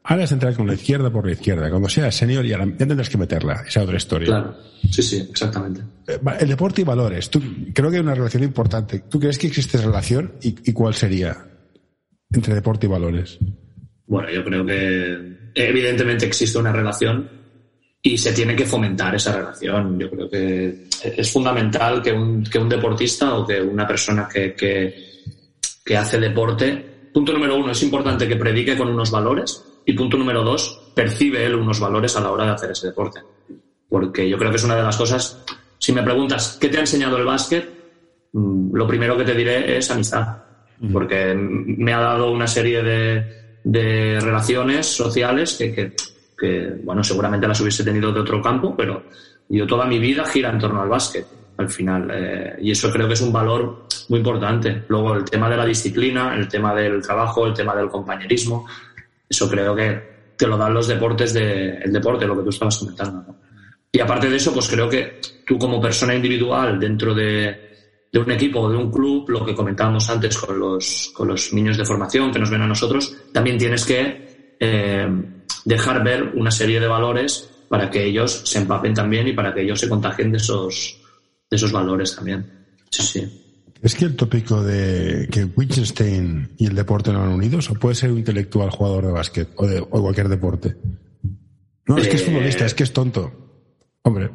ahora 0.04 0.24
es 0.24 0.32
entrar 0.32 0.54
con 0.54 0.66
la 0.66 0.74
izquierda 0.74 1.10
por 1.10 1.24
la 1.24 1.32
izquierda. 1.32 1.70
Cuando 1.70 1.88
seas 1.88 2.14
senior 2.14 2.44
ya, 2.44 2.58
tendrás 2.76 3.08
que 3.08 3.16
meterla. 3.16 3.64
Esa 3.66 3.82
otra 3.82 3.96
historia. 3.96 4.26
Claro. 4.26 4.56
Sí, 4.90 5.02
sí, 5.02 5.26
exactamente. 5.30 5.80
Eh, 6.06 6.20
el 6.38 6.48
deporte 6.50 6.82
y 6.82 6.84
valores. 6.84 7.30
Tú, 7.30 7.40
creo 7.72 7.88
que 7.88 7.96
hay 7.96 8.02
una 8.02 8.14
relación 8.14 8.42
importante. 8.42 9.04
¿Tú 9.08 9.18
crees 9.18 9.38
que 9.38 9.46
existe 9.46 9.78
relación 9.78 10.34
y, 10.42 10.70
cuál 10.74 10.92
sería 10.92 11.34
entre 12.30 12.54
deporte 12.54 12.84
y 12.84 12.90
valores? 12.90 13.38
Bueno, 14.06 14.28
yo 14.30 14.44
creo 14.44 14.66
que 14.66 15.50
evidentemente 15.54 16.26
existe 16.26 16.58
una 16.58 16.72
relación 16.72 17.39
y 18.02 18.16
se 18.16 18.32
tiene 18.32 18.56
que 18.56 18.64
fomentar 18.64 19.14
esa 19.14 19.36
relación. 19.36 19.98
Yo 19.98 20.10
creo 20.10 20.28
que 20.28 20.86
es 21.04 21.32
fundamental 21.32 22.02
que 22.02 22.12
un, 22.12 22.42
que 22.44 22.58
un 22.58 22.68
deportista 22.68 23.34
o 23.34 23.46
que 23.46 23.60
una 23.60 23.86
persona 23.86 24.28
que, 24.32 24.54
que, 24.54 25.96
hace 25.96 26.20
deporte, 26.20 27.10
punto 27.12 27.32
número 27.32 27.56
uno, 27.56 27.72
es 27.72 27.82
importante 27.82 28.28
que 28.28 28.36
predique 28.36 28.76
con 28.76 28.88
unos 28.88 29.10
valores 29.10 29.64
y 29.84 29.92
punto 29.92 30.16
número 30.16 30.44
dos, 30.44 30.92
percibe 30.94 31.44
él 31.44 31.56
unos 31.56 31.80
valores 31.80 32.16
a 32.16 32.20
la 32.20 32.30
hora 32.30 32.44
de 32.46 32.50
hacer 32.52 32.70
ese 32.70 32.86
deporte. 32.86 33.20
Porque 33.88 34.28
yo 34.28 34.38
creo 34.38 34.50
que 34.50 34.56
es 34.56 34.64
una 34.64 34.76
de 34.76 34.84
las 34.84 34.96
cosas, 34.96 35.44
si 35.78 35.92
me 35.92 36.02
preguntas, 36.02 36.56
¿qué 36.60 36.68
te 36.68 36.78
ha 36.78 36.80
enseñado 36.80 37.18
el 37.18 37.24
básquet? 37.24 37.68
Mm, 38.32 38.74
lo 38.74 38.86
primero 38.86 39.16
que 39.16 39.24
te 39.24 39.34
diré 39.34 39.76
es 39.76 39.90
amistad, 39.90 40.44
porque 40.92 41.34
me 41.34 41.92
ha 41.92 42.00
dado 42.00 42.30
una 42.30 42.46
serie 42.46 42.82
de, 42.82 43.58
de 43.64 44.20
relaciones 44.20 44.86
sociales 44.86 45.56
que, 45.58 45.74
que 45.74 45.96
que, 46.40 46.80
bueno, 46.82 47.04
seguramente 47.04 47.46
las 47.46 47.60
hubiese 47.60 47.84
tenido 47.84 48.12
de 48.12 48.20
otro 48.20 48.40
campo, 48.40 48.74
pero 48.74 49.04
yo 49.48 49.66
toda 49.66 49.84
mi 49.84 49.98
vida 49.98 50.24
gira 50.24 50.50
en 50.50 50.58
torno 50.58 50.80
al 50.80 50.88
básquet, 50.88 51.26
al 51.58 51.68
final. 51.68 52.10
Eh, 52.12 52.56
y 52.62 52.70
eso 52.70 52.90
creo 52.90 53.06
que 53.06 53.14
es 53.14 53.20
un 53.20 53.32
valor 53.32 53.84
muy 54.08 54.18
importante. 54.18 54.84
Luego 54.88 55.14
el 55.14 55.24
tema 55.24 55.50
de 55.50 55.56
la 55.56 55.66
disciplina, 55.66 56.34
el 56.34 56.48
tema 56.48 56.74
del 56.74 57.02
trabajo, 57.02 57.46
el 57.46 57.54
tema 57.54 57.76
del 57.76 57.88
compañerismo, 57.88 58.66
eso 59.28 59.48
creo 59.50 59.74
que 59.76 60.10
te 60.36 60.46
lo 60.46 60.56
dan 60.56 60.72
los 60.72 60.88
deportes 60.88 61.34
de, 61.34 61.76
el 61.76 61.92
deporte, 61.92 62.26
lo 62.26 62.36
que 62.36 62.44
tú 62.44 62.48
estabas 62.48 62.78
comentando. 62.78 63.36
Y 63.92 64.00
aparte 64.00 64.30
de 64.30 64.36
eso, 64.36 64.52
pues 64.54 64.68
creo 64.68 64.88
que 64.88 65.20
tú 65.46 65.58
como 65.58 65.80
persona 65.80 66.14
individual 66.14 66.80
dentro 66.80 67.14
de, 67.14 67.70
de 68.12 68.18
un 68.18 68.30
equipo 68.30 68.60
o 68.60 68.70
de 68.70 68.76
un 68.76 68.90
club, 68.90 69.28
lo 69.28 69.44
que 69.44 69.54
comentábamos 69.54 70.08
antes 70.08 70.38
con 70.38 70.58
los, 70.58 71.12
con 71.14 71.28
los 71.28 71.52
niños 71.52 71.76
de 71.76 71.84
formación 71.84 72.32
que 72.32 72.38
nos 72.38 72.50
ven 72.50 72.62
a 72.62 72.66
nosotros, 72.66 73.16
también 73.32 73.58
tienes 73.58 73.84
que 73.84 74.56
eh, 74.58 75.08
dejar 75.64 76.02
ver 76.02 76.32
una 76.34 76.50
serie 76.50 76.80
de 76.80 76.86
valores 76.86 77.48
para 77.68 77.90
que 77.90 78.04
ellos 78.04 78.42
se 78.44 78.58
empapen 78.58 78.94
también 78.94 79.28
y 79.28 79.32
para 79.32 79.54
que 79.54 79.62
ellos 79.62 79.78
se 79.78 79.88
contagien 79.88 80.32
de 80.32 80.38
esos, 80.38 80.96
de 81.48 81.56
esos 81.56 81.72
valores 81.72 82.16
también. 82.16 82.44
Sí, 82.90 83.02
sí. 83.02 83.40
¿Es 83.82 83.94
que 83.94 84.04
el 84.04 84.16
tópico 84.16 84.62
de 84.62 85.26
que 85.30 85.44
Wittgenstein 85.44 86.50
y 86.58 86.66
el 86.66 86.74
deporte 86.74 87.12
no 87.12 87.20
van 87.20 87.30
unidos 87.30 87.70
o 87.70 87.74
puede 87.74 87.94
ser 87.94 88.10
un 88.10 88.18
intelectual 88.18 88.70
jugador 88.70 89.06
de 89.06 89.12
básquet 89.12 89.48
o 89.56 89.66
de 89.66 89.80
cualquier 89.80 90.28
deporte? 90.28 90.76
No, 91.86 91.96
es 91.96 92.08
que 92.08 92.16
es 92.16 92.24
futbolista, 92.24 92.66
es 92.66 92.74
que 92.74 92.82
es 92.82 92.92
tonto. 92.92 93.32
Hombre, 94.02 94.30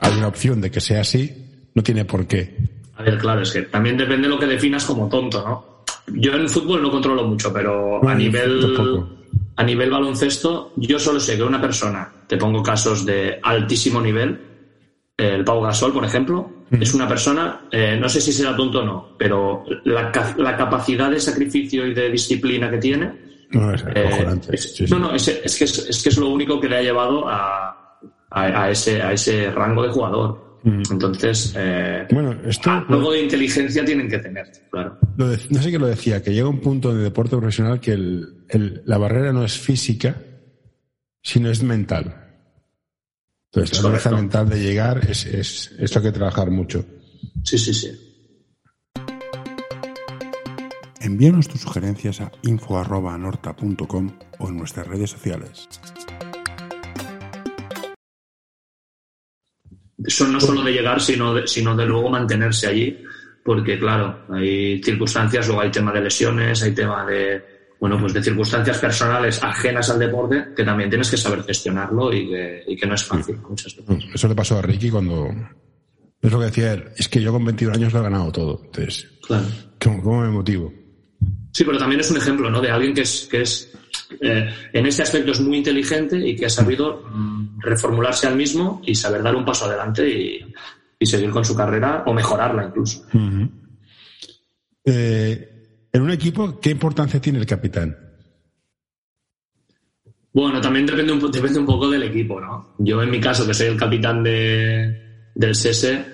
hay 0.00 0.18
una 0.18 0.28
opción 0.28 0.60
de 0.60 0.70
que 0.70 0.80
sea 0.80 1.00
así, 1.00 1.70
no 1.74 1.82
tiene 1.82 2.04
por 2.04 2.26
qué. 2.26 2.82
A 2.96 3.02
ver, 3.02 3.18
claro, 3.18 3.42
es 3.42 3.50
que 3.50 3.62
también 3.62 3.96
depende 3.96 4.28
de 4.28 4.34
lo 4.34 4.38
que 4.38 4.46
definas 4.46 4.84
como 4.84 5.08
tonto, 5.08 5.42
¿no? 5.46 5.84
Yo 6.14 6.34
en 6.34 6.48
fútbol 6.48 6.82
no 6.82 6.90
controlo 6.90 7.26
mucho, 7.26 7.52
pero 7.52 8.06
a 8.06 8.14
nivel 8.14 8.60
a 9.56 9.62
nivel 9.62 9.90
baloncesto, 9.90 10.72
yo 10.76 10.98
solo 10.98 11.20
sé 11.20 11.36
que 11.36 11.42
una 11.42 11.60
persona, 11.60 12.12
te 12.26 12.36
pongo 12.36 12.62
casos 12.62 13.04
de 13.04 13.38
altísimo 13.42 14.00
nivel, 14.00 14.40
el 15.16 15.44
Pau 15.44 15.62
Gasol, 15.62 15.92
por 15.92 16.04
ejemplo, 16.04 16.50
es 16.70 16.92
una 16.92 17.06
persona, 17.06 17.62
eh, 17.70 17.96
no 18.00 18.08
sé 18.08 18.20
si 18.20 18.32
será 18.32 18.56
tonto 18.56 18.80
o 18.80 18.84
no, 18.84 19.10
pero 19.16 19.64
la, 19.84 20.10
capacidad 20.10 21.10
de 21.10 21.20
sacrificio 21.20 21.86
y 21.86 21.94
de 21.94 22.10
disciplina 22.10 22.68
que 22.68 22.78
tiene. 22.78 23.24
No, 23.50 23.72
es, 23.72 23.84
eh, 23.94 24.26
no, 24.90 24.98
no, 24.98 25.14
es, 25.14 25.26
que 25.56 25.64
es, 25.64 26.00
que 26.02 26.08
es 26.08 26.18
lo 26.18 26.28
único 26.28 26.60
que 26.60 26.68
le 26.68 26.78
ha 26.78 26.82
llevado 26.82 27.28
a, 27.28 28.00
a, 28.30 28.70
ese, 28.70 29.00
a 29.00 29.12
ese 29.12 29.52
rango 29.52 29.84
de 29.84 29.90
jugador. 29.90 30.43
Entonces, 30.64 31.52
eh, 31.56 32.06
bueno, 32.10 32.34
esto, 32.46 32.70
algo 32.70 33.12
de 33.12 33.22
inteligencia 33.22 33.84
tienen 33.84 34.08
que 34.08 34.18
tener, 34.18 34.50
claro. 34.70 34.98
no 35.16 35.62
sé 35.62 35.70
qué 35.70 35.78
lo 35.78 35.86
decía, 35.86 36.22
que 36.22 36.32
llega 36.32 36.48
un 36.48 36.60
punto 36.60 36.90
en 36.90 36.98
el 36.98 37.04
deporte 37.04 37.36
profesional 37.36 37.80
que 37.80 37.98
la 37.98 38.96
barrera 38.96 39.32
no 39.32 39.44
es 39.44 39.58
física, 39.58 40.16
sino 41.22 41.50
es 41.50 41.62
mental. 41.62 42.24
Entonces, 43.52 43.82
la 43.82 43.90
fuerza 43.90 44.10
mental 44.10 44.48
de 44.48 44.60
llegar 44.60 45.06
es, 45.08 45.26
es, 45.26 45.74
esto 45.78 45.98
hay 45.98 46.06
que 46.06 46.12
trabajar 46.12 46.50
mucho. 46.50 46.84
Sí, 47.44 47.58
sí, 47.58 47.74
sí. 47.74 47.90
Envíanos 51.00 51.48
tus 51.48 51.60
sugerencias 51.60 52.22
a 52.22 52.32
info.norta.com 52.42 54.10
o 54.38 54.48
en 54.48 54.56
nuestras 54.56 54.86
redes 54.86 55.10
sociales. 55.10 55.68
Eso 60.02 60.26
no 60.26 60.40
solo 60.40 60.62
de 60.62 60.72
llegar, 60.72 61.00
sino 61.00 61.34
de, 61.34 61.46
sino 61.46 61.76
de 61.76 61.86
luego 61.86 62.10
mantenerse 62.10 62.66
allí, 62.66 62.98
porque 63.44 63.78
claro, 63.78 64.26
hay 64.30 64.82
circunstancias, 64.82 65.46
luego 65.46 65.62
hay 65.62 65.70
tema 65.70 65.92
de 65.92 66.00
lesiones, 66.00 66.62
hay 66.62 66.72
tema 66.72 67.06
de, 67.06 67.42
bueno, 67.78 67.98
pues 68.00 68.14
de 68.14 68.22
circunstancias 68.22 68.78
personales 68.78 69.42
ajenas 69.42 69.90
al 69.90 69.98
deporte 69.98 70.48
que 70.56 70.64
también 70.64 70.88
tienes 70.88 71.10
que 71.10 71.16
saber 71.16 71.42
gestionarlo 71.44 72.12
y 72.12 72.28
que, 72.28 72.86
no 72.86 72.94
es 72.94 73.04
fácil 73.04 73.36
muchas 73.48 73.76
veces. 73.76 74.04
Eso 74.14 74.28
le 74.28 74.34
pasó 74.34 74.58
a 74.58 74.62
Ricky 74.62 74.90
cuando, 74.90 75.28
es 76.20 76.32
lo 76.32 76.38
que 76.38 76.46
decía 76.46 76.72
él, 76.72 76.84
es 76.96 77.08
que 77.08 77.20
yo 77.20 77.32
con 77.32 77.44
21 77.44 77.74
años 77.74 77.92
lo 77.92 78.00
he 78.00 78.02
ganado 78.02 78.32
todo, 78.32 78.62
entonces, 78.64 79.06
claro. 79.26 79.44
¿cómo, 79.78 80.22
me 80.22 80.30
motivo? 80.30 80.72
Sí, 81.52 81.64
pero 81.64 81.78
también 81.78 82.00
es 82.00 82.10
un 82.10 82.16
ejemplo, 82.16 82.50
¿no? 82.50 82.60
De 82.60 82.70
alguien 82.70 82.94
que 82.94 83.02
es, 83.02 83.28
que 83.30 83.42
es 83.42 83.70
eh, 84.20 84.48
en 84.72 84.86
ese 84.86 85.02
aspecto 85.02 85.32
es 85.32 85.40
muy 85.40 85.58
inteligente 85.58 86.18
y 86.18 86.36
que 86.36 86.46
ha 86.46 86.50
sabido 86.50 87.04
mm, 87.10 87.60
reformularse 87.60 88.26
al 88.26 88.36
mismo 88.36 88.80
y 88.84 88.94
saber 88.94 89.22
dar 89.22 89.34
un 89.34 89.44
paso 89.44 89.66
adelante 89.66 90.08
y, 90.08 90.54
seguir 91.04 91.28
con 91.28 91.44
su 91.44 91.54
carrera 91.54 92.02
o 92.06 92.14
mejorarla 92.14 92.64
incluso. 92.64 93.04
Eh, 94.82 95.88
en 95.92 96.02
un 96.02 96.10
equipo, 96.10 96.58
¿qué 96.58 96.70
importancia 96.70 97.20
tiene 97.20 97.38
el 97.40 97.44
capitán? 97.44 97.94
Bueno, 100.32 100.60
también 100.60 100.86
depende 100.86 101.12
un, 101.12 101.30
depende 101.30 101.58
un 101.60 101.66
poco 101.66 101.88
del 101.88 102.02
equipo, 102.02 102.40
¿no? 102.40 102.74
Yo 102.78 103.02
en 103.02 103.10
mi 103.10 103.20
caso, 103.20 103.46
que 103.46 103.54
soy 103.54 103.68
el 103.68 103.76
capitán 103.76 104.22
de, 104.22 105.30
del 105.34 105.54
SESE, 105.54 106.04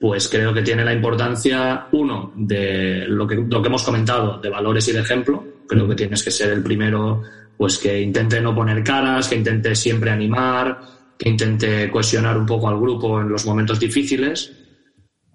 pues 0.00 0.28
creo 0.28 0.52
que 0.52 0.62
tiene 0.62 0.84
la 0.84 0.92
importancia, 0.92 1.86
uno, 1.92 2.32
de 2.36 3.04
lo 3.06 3.26
que, 3.26 3.36
lo 3.36 3.62
que 3.62 3.68
hemos 3.68 3.84
comentado, 3.84 4.40
de 4.40 4.48
valores 4.48 4.88
y 4.88 4.92
de 4.92 5.00
ejemplo. 5.00 5.44
Creo 5.68 5.86
que 5.86 5.94
tienes 5.94 6.22
que 6.22 6.30
ser 6.30 6.50
el 6.50 6.62
primero 6.62 7.22
pues 7.58 7.76
que 7.78 8.00
intente 8.00 8.40
no 8.40 8.54
poner 8.54 8.82
caras, 8.84 9.28
que 9.28 9.34
intente 9.34 9.74
siempre 9.74 10.10
animar, 10.10 10.80
que 11.18 11.28
intente 11.28 11.90
cohesionar 11.90 12.38
un 12.38 12.46
poco 12.46 12.68
al 12.68 12.80
grupo 12.80 13.20
en 13.20 13.28
los 13.28 13.44
momentos 13.44 13.80
difíciles. 13.80 14.52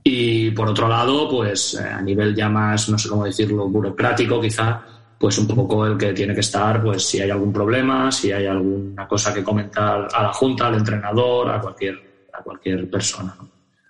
Y 0.02 0.52
por 0.52 0.70
otro 0.70 0.88
lado, 0.88 1.30
pues 1.30 1.76
eh, 1.76 1.84
a 1.84 2.02
nivel 2.02 2.34
ya 2.34 2.50
más, 2.50 2.90
no 2.90 2.98
sé 2.98 3.10
cómo 3.10 3.26
decirlo, 3.26 3.68
burocrático 3.68 4.40
quizá, 4.42 4.82
pues 5.20 5.38
un 5.38 5.48
poco 5.48 5.86
el 5.86 5.98
que 5.98 6.14
tiene 6.14 6.34
que 6.34 6.40
estar, 6.40 6.82
pues 6.82 7.06
si 7.06 7.22
hay 7.22 7.30
algún 7.30 7.52
problema, 7.52 8.12
si 8.12 8.32
hay 8.32 8.46
alguna 8.46 9.08
cosa 9.08 9.34
que 9.34 9.44
comentar 9.44 10.08
a 10.14 10.24
la 10.24 10.34
junta, 10.34 10.68
al 10.68 10.76
entrenador, 10.76 11.50
a 11.52 11.60
cualquier, 11.60 12.28
a 12.34 12.42
cualquier 12.42 12.90
persona. 12.90 13.36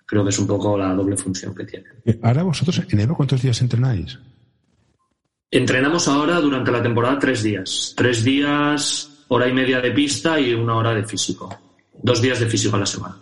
Creo 0.06 0.24
que 0.24 0.30
es 0.30 0.38
un 0.38 0.46
poco 0.46 0.76
la 0.76 0.92
doble 0.92 1.16
función 1.16 1.54
que 1.54 1.64
tiene. 1.64 1.86
Eh, 2.04 2.18
ahora 2.22 2.42
vosotros, 2.42 2.82
enero, 2.90 3.14
¿cuántos 3.16 3.42
días 3.42 3.60
entrenáis? 3.60 4.18
Entrenamos 5.54 6.08
ahora 6.08 6.40
durante 6.40 6.72
la 6.72 6.82
temporada 6.82 7.16
tres 7.16 7.44
días. 7.44 7.94
Tres 7.96 8.24
días, 8.24 9.24
hora 9.28 9.46
y 9.46 9.52
media 9.52 9.80
de 9.80 9.92
pista 9.92 10.40
y 10.40 10.52
una 10.52 10.74
hora 10.74 10.92
de 10.92 11.04
físico. 11.04 11.48
Dos 12.02 12.20
días 12.20 12.40
de 12.40 12.46
físico 12.46 12.74
a 12.74 12.80
la 12.80 12.86
semana. 12.86 13.14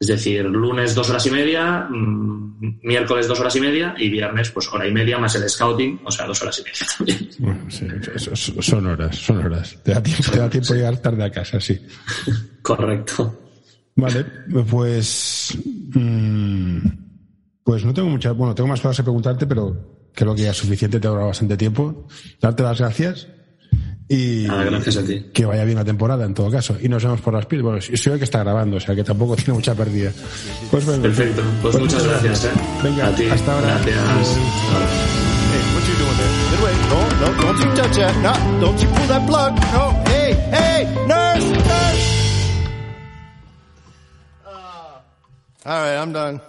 Es 0.00 0.06
decir, 0.06 0.46
lunes 0.46 0.94
dos 0.94 1.10
horas 1.10 1.26
y 1.26 1.30
media, 1.30 1.86
mm, 1.90 2.78
miércoles 2.82 3.28
dos 3.28 3.38
horas 3.40 3.54
y 3.56 3.60
media 3.60 3.94
y 3.98 4.08
viernes 4.08 4.50
pues 4.52 4.72
hora 4.72 4.88
y 4.88 4.90
media 4.90 5.18
más 5.18 5.34
el 5.34 5.46
scouting, 5.46 6.00
o 6.02 6.10
sea, 6.10 6.24
dos 6.24 6.40
horas 6.40 6.60
y 6.60 6.62
media 6.62 6.86
también. 6.96 7.30
Bueno, 7.40 7.70
sí, 7.70 7.86
son 8.62 8.86
horas, 8.86 9.14
son 9.14 9.44
horas. 9.44 9.76
Te 9.82 9.92
da 9.92 10.02
tiempo, 10.02 10.32
te 10.32 10.38
da 10.38 10.48
tiempo 10.48 10.72
llegar 10.72 10.96
tarde 10.96 11.24
a 11.24 11.30
casa, 11.30 11.60
sí. 11.60 11.78
Correcto. 12.62 13.38
Vale, 13.96 14.24
pues... 14.70 15.58
Mm, 15.92 16.78
pues 17.62 17.84
no 17.84 17.92
tengo 17.92 18.08
muchas... 18.08 18.34
Bueno, 18.34 18.54
tengo 18.54 18.68
más 18.68 18.80
cosas 18.80 18.96
que 18.96 19.02
preguntarte, 19.02 19.46
pero 19.46 19.98
creo 20.18 20.34
que 20.34 20.42
ya 20.42 20.50
es 20.50 20.56
suficiente, 20.56 20.98
te 20.98 21.06
ha 21.06 21.10
durado 21.10 21.28
bastante 21.28 21.56
tiempo. 21.56 22.08
Darte 22.40 22.64
las 22.64 22.76
gracias 22.78 23.28
y 24.08 24.46
gracias 24.46 24.96
a 24.96 25.04
ti. 25.04 25.26
que 25.32 25.44
vaya 25.44 25.64
bien 25.64 25.76
la 25.76 25.84
temporada 25.84 26.24
en 26.24 26.34
todo 26.34 26.50
caso. 26.50 26.76
Y 26.80 26.88
nos 26.88 27.04
vemos 27.04 27.20
por 27.20 27.34
las 27.34 27.46
pies. 27.46 27.62
Bueno, 27.62 27.80
soy 27.80 28.18
que 28.18 28.24
está 28.24 28.40
grabando, 28.40 28.78
o 28.78 28.80
sea 28.80 28.96
que 28.96 29.04
tampoco 29.04 29.36
tiene 29.36 29.52
mucha 29.52 29.76
pérdida. 29.76 30.10
Pues 30.72 30.84
Perfecto, 30.84 31.42
pues, 31.62 31.76
pues 31.76 31.84
muchas 31.84 32.04
gracias. 32.04 32.46
¿eh? 32.46 32.50
Venga, 32.82 33.06
a 33.06 33.14
ti. 33.14 33.28
hasta 33.28 33.52
ahora. 33.52 33.80
Gracias. 33.84 34.38
All 45.64 45.82
right, 45.82 45.96
I'm 45.96 46.12
done. 46.12 46.40